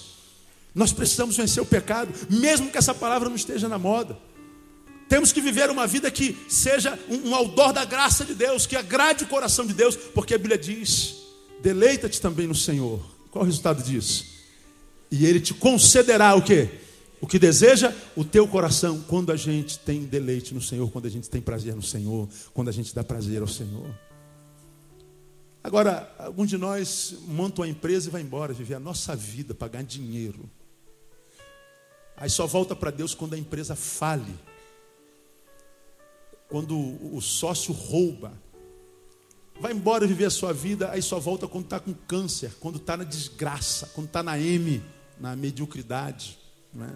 [0.75, 4.17] Nós precisamos vencer o pecado, mesmo que essa palavra não esteja na moda.
[5.09, 8.77] Temos que viver uma vida que seja um, um outdoor da graça de Deus, que
[8.77, 11.17] agrade o coração de Deus, porque a Bíblia diz:
[11.61, 13.01] deleita-te também no Senhor.
[13.31, 14.27] Qual o resultado disso?
[15.11, 16.69] E Ele te concederá o que?
[17.21, 21.11] O que deseja o teu coração quando a gente tem deleite no Senhor, quando a
[21.11, 23.95] gente tem prazer no Senhor, quando a gente dá prazer ao Senhor.
[25.63, 29.85] Agora, alguns de nós montam a empresa e vai embora viver a nossa vida, pagar
[29.85, 30.49] dinheiro.
[32.17, 34.35] Aí só volta para Deus quando a empresa fale.
[36.49, 36.77] Quando
[37.15, 38.33] o sócio rouba.
[39.61, 42.97] Vai embora viver a sua vida, aí só volta quando está com câncer, quando está
[42.97, 44.83] na desgraça, quando está na M,
[45.19, 46.39] na mediocridade.
[46.73, 46.91] Né?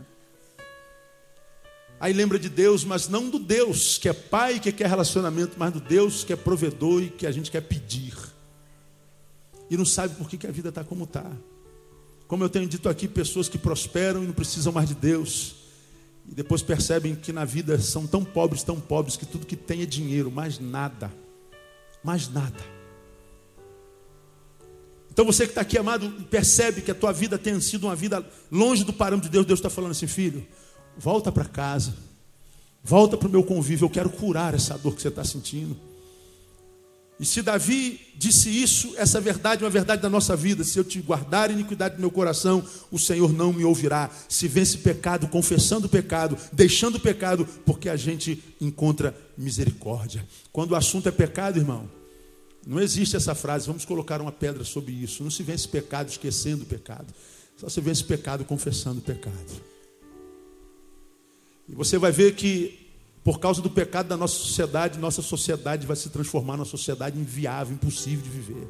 [2.00, 5.72] Aí lembra de Deus, mas não do Deus que é pai, que quer relacionamento, mas
[5.72, 8.14] do Deus que é provedor e que a gente quer pedir.
[9.70, 11.30] E não sabe por que, que a vida está como está.
[12.26, 15.56] Como eu tenho dito aqui, pessoas que prosperam e não precisam mais de Deus.
[16.28, 19.82] E depois percebem que na vida são tão pobres, tão pobres, que tudo que tem
[19.82, 21.12] é dinheiro, mais nada.
[22.02, 22.74] Mais nada.
[25.10, 28.24] Então você que está aqui, amado, percebe que a tua vida tem sido uma vida
[28.50, 29.46] longe do parâmetro de Deus.
[29.46, 30.44] Deus está falando assim, filho,
[30.98, 31.94] Volta para casa.
[32.82, 33.86] Volta para o meu convívio.
[33.86, 35.76] Eu quero curar essa dor que você está sentindo.
[37.18, 40.64] E se Davi disse isso, essa verdade é uma verdade da nossa vida.
[40.64, 44.10] Se eu te guardar iniquidade no meu coração, o Senhor não me ouvirá.
[44.28, 50.26] Se vence pecado, confessando o pecado, deixando o pecado, porque a gente encontra misericórdia.
[50.52, 51.88] Quando o assunto é pecado, irmão,
[52.66, 55.22] não existe essa frase, vamos colocar uma pedra sobre isso.
[55.22, 57.06] Não se vence pecado esquecendo o pecado.
[57.56, 59.73] Só se vence pecado confessando o pecado.
[61.68, 62.90] E você vai ver que,
[63.22, 67.74] por causa do pecado da nossa sociedade, nossa sociedade vai se transformar numa sociedade inviável,
[67.74, 68.68] impossível de viver.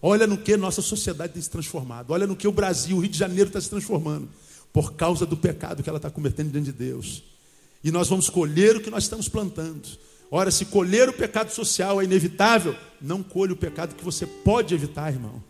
[0.00, 2.10] Olha no que nossa sociedade tem se transformado.
[2.12, 4.28] Olha no que o Brasil, o Rio de Janeiro está se transformando.
[4.72, 7.22] Por causa do pecado que ela está cometendo diante de Deus.
[7.82, 9.88] E nós vamos colher o que nós estamos plantando.
[10.30, 14.74] Ora, se colher o pecado social é inevitável, não colhe o pecado que você pode
[14.74, 15.42] evitar, irmão.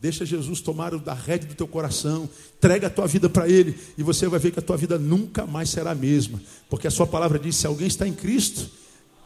[0.00, 4.02] Deixa Jesus tomar a rede do teu coração, entrega a tua vida para Ele, e
[4.02, 6.40] você vai ver que a tua vida nunca mais será a mesma,
[6.70, 8.70] porque a sua palavra diz: se alguém está em Cristo,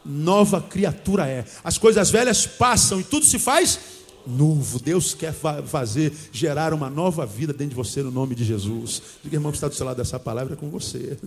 [0.03, 1.45] nova criatura é.
[1.63, 3.79] As coisas velhas passam e tudo se faz
[4.25, 4.79] novo.
[4.79, 9.01] Deus quer fazer, gerar uma nova vida dentro de você no nome de Jesus.
[9.23, 11.17] Diga, irmão, que está do seu lado dessa palavra é com você.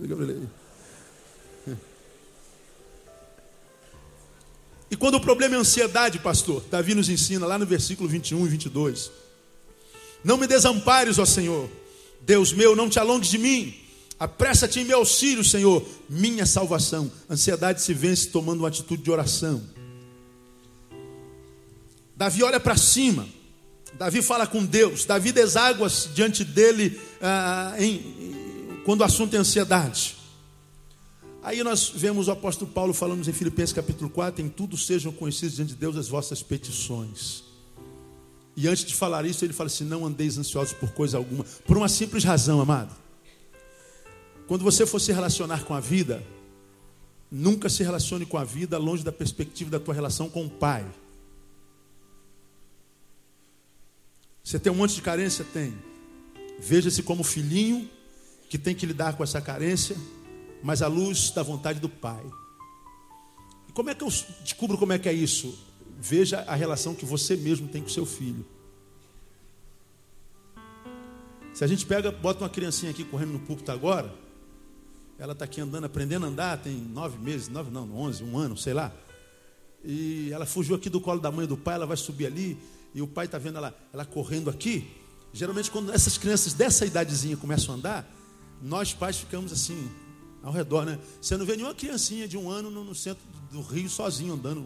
[4.89, 8.49] E quando o problema é ansiedade, pastor, Davi nos ensina lá no versículo 21 e
[8.49, 9.11] 22.
[10.27, 11.69] Não me desampares, ó Senhor.
[12.19, 13.73] Deus meu, não te alongues de mim.
[14.19, 17.09] Apressa-te em meu auxílio, Senhor, minha salvação.
[17.29, 19.63] Ansiedade se vence tomando uma atitude de oração.
[22.13, 23.25] Davi olha para cima.
[23.93, 25.05] Davi fala com Deus.
[25.05, 30.17] Davi deságua-se diante dele ah, em, quando o assunto é ansiedade.
[31.41, 35.55] Aí nós vemos o apóstolo Paulo falando em Filipenses capítulo 4: em tudo sejam conhecidos
[35.55, 37.46] diante de Deus as vossas petições.
[38.57, 41.77] E antes de falar isso, ele fala assim: não andeis ansiosos por coisa alguma, por
[41.77, 42.93] uma simples razão, amado.
[44.47, 46.21] Quando você for se relacionar com a vida,
[47.31, 50.85] nunca se relacione com a vida longe da perspectiva da tua relação com o Pai.
[54.43, 55.45] Você tem um monte de carência?
[55.53, 55.73] Tem.
[56.59, 57.89] Veja-se como filhinho
[58.49, 59.95] que tem que lidar com essa carência
[60.63, 62.23] mas à luz da vontade do Pai.
[63.67, 64.09] E como é que eu
[64.43, 65.57] descubro como é que é isso?
[65.99, 68.45] Veja a relação que você mesmo tem com seu filho.
[71.53, 74.13] Se a gente pega, bota uma criancinha aqui correndo no púlpito agora,
[75.17, 78.55] ela está aqui andando, aprendendo a andar, tem nove meses, nove não, onze, um ano,
[78.55, 78.93] sei lá.
[79.83, 82.59] E ela fugiu aqui do colo da mãe e do pai, ela vai subir ali,
[82.93, 84.87] e o pai está vendo ela, ela correndo aqui.
[85.33, 88.15] Geralmente, quando essas crianças dessa idadezinha começam a andar,
[88.61, 89.89] nós pais ficamos assim,
[90.43, 90.99] ao redor, né?
[91.19, 94.63] Você não vê nenhuma criancinha de um ano no, no centro do Rio sozinho andando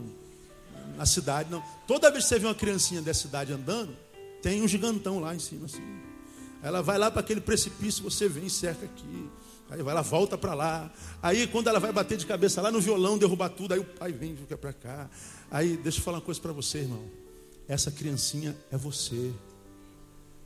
[0.97, 1.63] na cidade, não.
[1.87, 3.95] Toda vez que você vê uma criancinha dessa cidade andando,
[4.41, 5.83] tem um gigantão lá em cima, assim.
[6.63, 9.29] Ela vai lá para aquele precipício, você vem e cerca aqui.
[9.69, 10.91] Aí vai, ela volta para lá.
[11.23, 14.11] Aí quando ela vai bater de cabeça lá no violão, derrubar tudo, aí o pai
[14.11, 15.09] vem e para cá.
[15.49, 17.03] Aí deixa eu falar uma coisa para você, irmão.
[17.67, 19.31] Essa criancinha é você.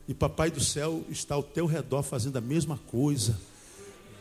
[0.06, 3.36] E papai do céu está ao teu redor fazendo a mesma coisa.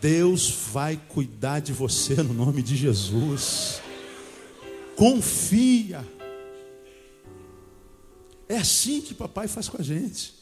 [0.01, 3.85] Deus vai cuidar de você no nome de Jesus.
[4.96, 6.06] Confia.
[8.48, 10.34] É assim que papai faz com a gente.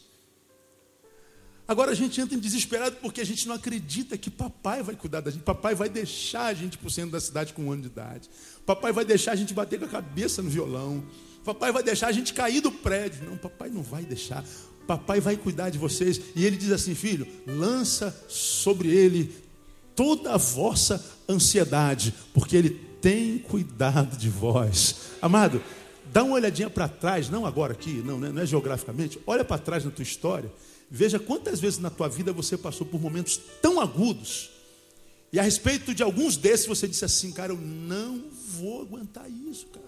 [1.66, 5.22] Agora a gente entra em desesperado porque a gente não acredita que papai vai cuidar
[5.22, 5.44] da gente.
[5.44, 8.30] Papai vai deixar a gente por centro da cidade com um ano de idade.
[8.66, 11.04] Papai vai deixar a gente bater com a cabeça no violão.
[11.46, 13.24] Papai vai deixar a gente cair do prédio.
[13.30, 14.44] Não, papai não vai deixar.
[14.86, 16.20] Papai vai cuidar de vocês.
[16.36, 19.44] E ele diz assim: filho, lança sobre ele
[19.96, 24.96] toda a vossa ansiedade, porque Ele tem cuidado de vós.
[25.22, 25.62] Amado,
[26.06, 29.62] dá uma olhadinha para trás, não agora aqui, não, né, não é geograficamente, olha para
[29.62, 30.50] trás na tua história,
[30.90, 34.52] veja quantas vezes na tua vida você passou por momentos tão agudos,
[35.34, 38.24] e a respeito de alguns desses você disse assim, cara, eu não
[38.54, 39.84] vou aguentar isso, cara.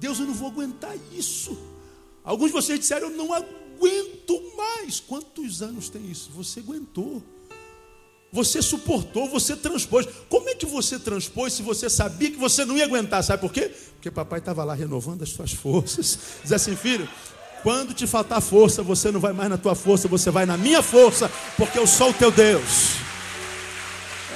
[0.00, 1.56] Deus, eu não vou aguentar isso.
[2.24, 5.00] Alguns de vocês disseram, eu não aguento aguento mais.
[5.00, 6.30] Quantos anos tem isso?
[6.32, 7.22] Você aguentou.
[8.32, 10.06] Você suportou, você transpôs.
[10.28, 13.24] Como é que você transpôs se você sabia que você não ia aguentar?
[13.24, 13.70] Sabe por quê?
[13.94, 16.18] Porque papai estava lá renovando as suas forças.
[16.42, 17.08] Diz assim, filho,
[17.62, 20.82] quando te faltar força, você não vai mais na tua força, você vai na minha
[20.82, 22.96] força, porque eu sou o teu Deus.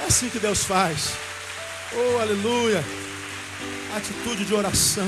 [0.01, 1.11] É assim que Deus faz.
[1.93, 2.83] Oh, aleluia.
[3.95, 5.07] Atitude de oração.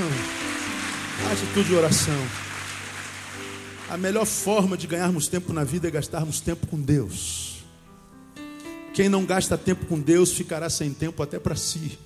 [1.30, 2.26] Atitude de oração.
[3.90, 7.47] A melhor forma de ganharmos tempo na vida é gastarmos tempo com Deus.
[8.98, 11.96] Quem não gasta tempo com Deus ficará sem tempo até para si.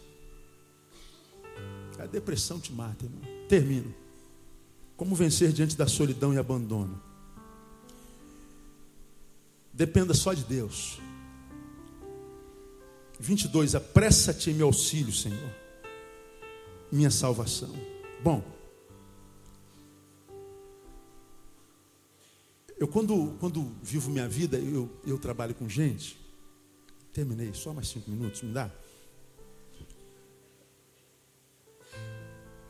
[1.99, 3.23] A depressão te mata, irmão.
[3.49, 3.95] Termino.
[4.95, 7.01] Como vencer diante da solidão e abandono?
[9.73, 11.01] Dependa só de Deus.
[13.19, 13.75] 22.
[13.75, 15.51] Apressa-te em meu auxílio, Senhor.
[16.93, 17.75] Minha salvação.
[18.23, 18.45] Bom.
[22.77, 26.21] Eu, quando, quando vivo minha vida, eu, eu trabalho com gente.
[27.13, 28.71] Terminei, só mais cinco minutos, me dá?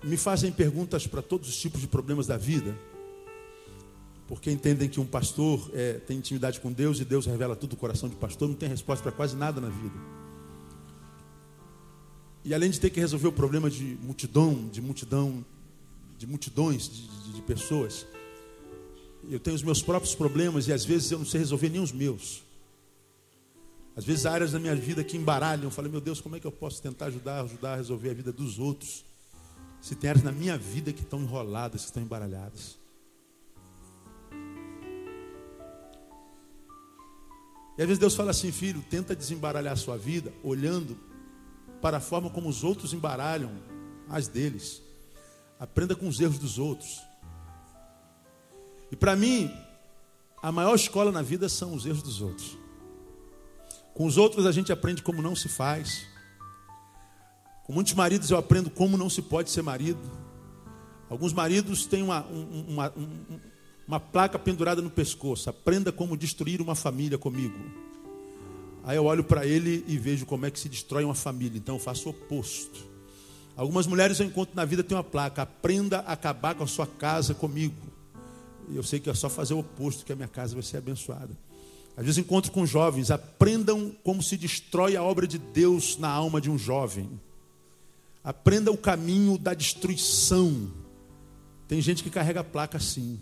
[0.02, 2.76] Me fazem perguntas para todos os tipos de problemas da vida,
[4.26, 7.76] porque entendem que um pastor é, tem intimidade com Deus e Deus revela tudo o
[7.76, 9.94] coração de pastor, não tem resposta para quase nada na vida.
[12.44, 15.44] E além de ter que resolver o problema de multidão, de multidão,
[16.18, 18.04] de multidões de, de, de pessoas,
[19.30, 21.92] eu tenho os meus próprios problemas e às vezes eu não sei resolver nem os
[21.92, 22.42] meus.
[23.94, 25.64] Às vezes há áreas da minha vida que embaralham.
[25.64, 28.14] Eu falei, meu Deus, como é que eu posso tentar ajudar, ajudar a resolver a
[28.14, 29.04] vida dos outros?
[29.80, 32.78] Se tem áreas na minha vida que estão enroladas, que estão embaralhadas.
[37.76, 40.96] E às vezes Deus fala assim, filho, tenta desembaralhar a sua vida olhando
[41.80, 43.50] para a forma como os outros embaralham
[44.08, 44.82] as deles.
[45.58, 47.00] Aprenda com os erros dos outros.
[48.90, 49.50] E para mim,
[50.42, 52.61] a maior escola na vida são os erros dos outros.
[53.94, 56.06] Com os outros a gente aprende como não se faz.
[57.64, 60.00] Com muitos maridos eu aprendo como não se pode ser marido.
[61.08, 62.92] Alguns maridos têm uma, uma,
[63.86, 65.50] uma, placa pendurada no pescoço.
[65.50, 67.58] Aprenda como destruir uma família comigo.
[68.82, 71.58] Aí eu olho para ele e vejo como é que se destrói uma família.
[71.58, 72.90] Então eu faço o oposto.
[73.54, 76.86] Algumas mulheres eu encontro na vida tem uma placa: aprenda a acabar com a sua
[76.86, 77.76] casa comigo.
[78.74, 81.36] Eu sei que é só fazer o oposto que a minha casa vai ser abençoada.
[81.96, 86.40] Às vezes encontro com jovens, aprendam como se destrói a obra de Deus na alma
[86.40, 87.20] de um jovem.
[88.24, 90.70] Aprenda o caminho da destruição.
[91.68, 93.20] Tem gente que carrega a placa assim.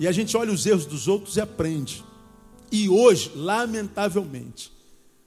[0.00, 2.04] E a gente olha os erros dos outros e aprende.
[2.70, 4.72] E hoje, lamentavelmente,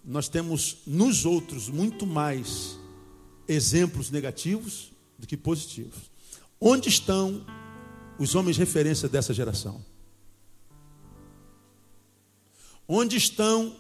[0.04, 2.78] nós temos nos outros muito mais
[3.48, 6.12] exemplos negativos do que positivos.
[6.60, 7.46] Onde estão
[8.20, 9.84] os homens referência dessa geração?
[12.94, 13.74] Onde estão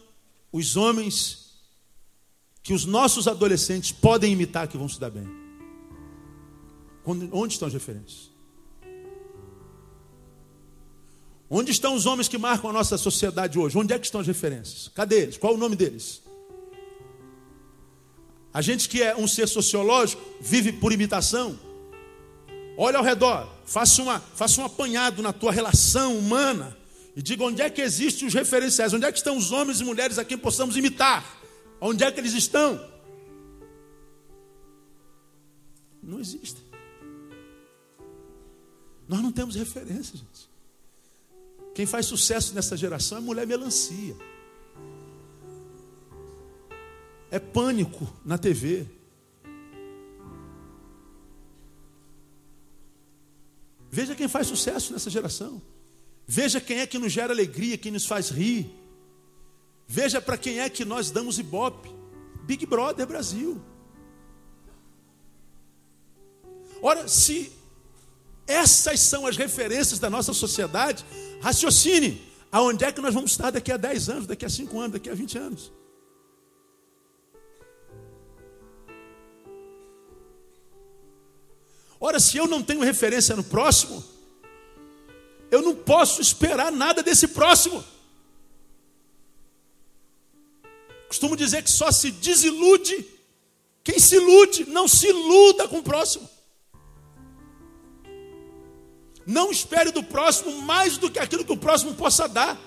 [0.54, 1.50] os homens
[2.64, 5.28] que os nossos adolescentes podem imitar que vão se dar bem?
[7.06, 8.32] Onde estão as referências?
[11.50, 13.78] Onde estão os homens que marcam a nossa sociedade hoje?
[13.78, 14.90] Onde é que estão as referências?
[14.96, 15.38] Cadê eles?
[15.38, 16.22] Qual o nome deles?
[18.54, 21.60] A gente que é um ser sociológico, vive por imitação.
[22.78, 26.80] Olha ao redor, faça, uma, faça um apanhado na tua relação humana
[27.16, 29.84] e diga onde é que existem os referenciais, onde é que estão os homens e
[29.84, 31.26] mulheres a quem possamos imitar,
[31.80, 32.80] onde é que eles estão.
[36.02, 36.64] Não existem.
[39.08, 40.50] Nós não temos referência, gente.
[41.76, 44.16] Quem faz sucesso nessa geração é mulher melancia.
[47.30, 48.88] É pânico na TV.
[53.90, 55.62] Veja quem faz sucesso nessa geração.
[56.34, 58.74] Veja quem é que nos gera alegria, quem nos faz rir.
[59.86, 61.94] Veja para quem é que nós damos ibope.
[62.44, 63.62] Big Brother Brasil.
[66.82, 67.52] Ora, se
[68.48, 71.04] essas são as referências da nossa sociedade,
[71.42, 72.26] raciocine.
[72.50, 75.10] Aonde é que nós vamos estar daqui a 10 anos, daqui a 5 anos, daqui
[75.10, 75.70] a 20 anos?
[82.00, 84.02] Ora, se eu não tenho referência no próximo,
[85.52, 87.84] eu não posso esperar nada desse próximo.
[91.08, 93.06] Costumo dizer que só se desilude
[93.84, 96.30] quem se ilude, não se iluda com o próximo.
[99.26, 102.60] Não espere do próximo mais do que aquilo que o próximo possa dar.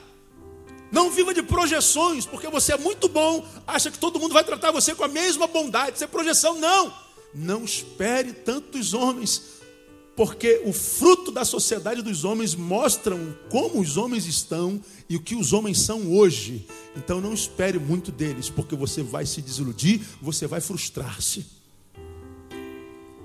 [0.91, 4.71] Não viva de projeções, porque você é muito bom, acha que todo mundo vai tratar
[4.71, 5.97] você com a mesma bondade.
[5.97, 6.93] Isso é projeção, não.
[7.33, 9.43] Não espere tantos homens,
[10.17, 15.35] porque o fruto da sociedade dos homens mostram como os homens estão e o que
[15.35, 16.67] os homens são hoje.
[16.97, 21.47] Então não espere muito deles, porque você vai se desiludir, você vai frustrar-se.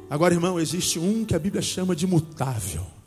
[0.10, 2.99] Agora, irmão, existe um que a Bíblia chama de mutável.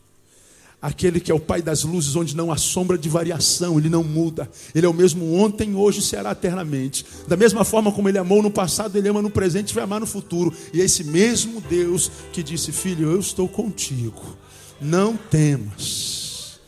[0.82, 4.02] Aquele que é o Pai das luzes, onde não há sombra de variação, ele não
[4.02, 4.50] muda.
[4.74, 7.06] Ele é o mesmo ontem, hoje e será eternamente.
[7.28, 10.00] Da mesma forma como ele amou no passado, ele ama no presente e vai amar
[10.00, 10.52] no futuro.
[10.74, 14.36] E é esse mesmo Deus que disse: Filho, eu estou contigo,
[14.80, 16.58] não temas.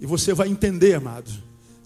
[0.00, 1.30] E você vai entender, amado,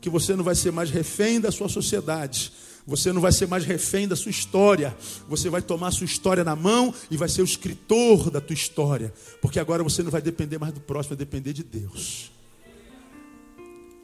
[0.00, 2.52] que você não vai ser mais refém da sua sociedade,
[2.90, 4.96] você não vai ser mais refém da sua história.
[5.28, 8.52] Você vai tomar a sua história na mão e vai ser o escritor da tua
[8.52, 9.14] história.
[9.40, 12.32] Porque agora você não vai depender mais do próximo, vai depender de Deus.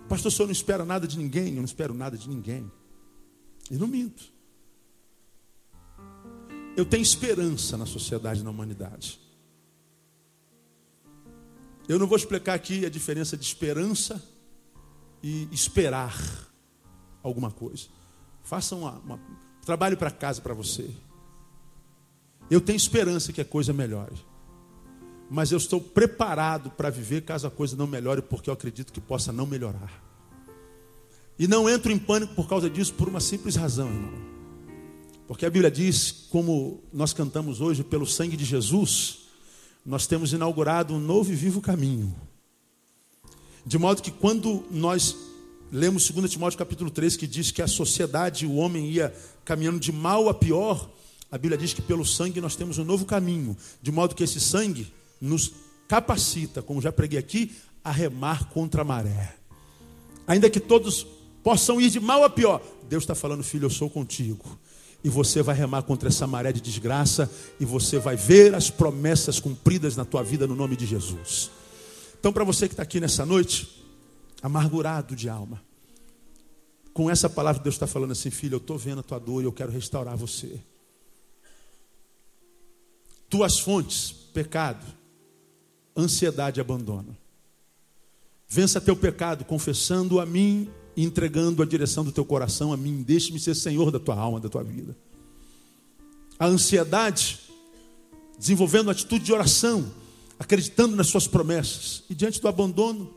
[0.09, 1.49] Pastor, senhor não espera nada de ninguém?
[1.49, 2.71] Eu não espero nada de ninguém.
[3.69, 4.23] E não minto.
[6.77, 9.19] Eu tenho esperança na sociedade na humanidade.
[11.89, 14.23] Eu não vou explicar aqui a diferença de esperança
[15.21, 16.17] e esperar
[17.21, 17.89] alguma coisa.
[18.47, 19.21] Faça uma, uma
[19.65, 20.89] trabalho para casa para você.
[22.49, 24.15] Eu tenho esperança que a coisa melhore.
[25.29, 29.01] Mas eu estou preparado para viver caso a coisa não melhore, porque eu acredito que
[29.01, 30.01] possa não melhorar.
[31.37, 34.15] E não entro em pânico por causa disso, por uma simples razão, irmão.
[35.27, 39.27] Porque a Bíblia diz, como nós cantamos hoje, pelo sangue de Jesus,
[39.85, 42.15] nós temos inaugurado um novo e vivo caminho.
[43.67, 45.17] De modo que quando nós
[45.73, 49.13] Lemos 2 Timóteo capítulo 3 que diz que a sociedade, o homem ia
[49.45, 50.89] caminhando de mal a pior.
[51.31, 54.41] A Bíblia diz que pelo sangue nós temos um novo caminho, de modo que esse
[54.41, 55.53] sangue nos
[55.89, 57.53] capacita, como já preguei aqui,
[57.83, 59.37] a remar contra a maré.
[60.27, 61.05] Ainda que todos
[61.43, 64.59] possam ir de mal a pior, Deus está falando, filho, eu sou contigo.
[65.03, 69.41] E você vai remar contra essa maré de desgraça e você vai ver as promessas
[69.41, 71.51] cumpridas na tua vida no nome de Jesus.
[72.19, 73.86] Então, para você que está aqui nessa noite,
[74.47, 75.61] amargurado de alma,
[76.95, 79.45] com essa palavra Deus está falando assim, filho, eu estou vendo a tua dor e
[79.45, 80.61] eu quero restaurar você.
[83.29, 84.87] Tuas fontes, pecado,
[85.97, 87.17] ansiedade e abandono.
[88.49, 93.03] Vença teu pecado, confessando a mim e entregando a direção do teu coração a mim.
[93.03, 94.97] Deixe-me ser senhor da tua alma, da tua vida.
[96.39, 97.41] A ansiedade,
[98.39, 99.93] desenvolvendo atitude de oração,
[100.39, 102.05] acreditando nas suas promessas.
[102.09, 103.13] E diante do abandono,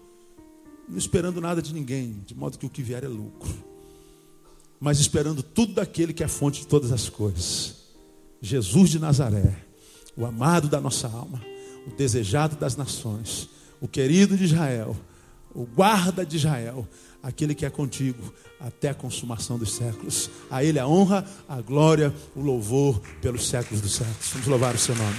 [0.89, 3.53] não esperando nada de ninguém, de modo que o que vier é lucro.
[4.79, 7.75] Mas esperando tudo daquele que é a fonte de todas as coisas.
[8.41, 9.65] Jesus de Nazaré,
[10.15, 11.41] o amado da nossa alma,
[11.85, 14.95] o desejado das nações, o querido de Israel,
[15.53, 16.87] o guarda de Israel,
[17.21, 20.29] aquele que é contigo até a consumação dos séculos.
[20.49, 24.29] A Ele a honra, a glória, o louvor pelos séculos dos séculos.
[24.31, 25.17] Vamos louvar o seu nome.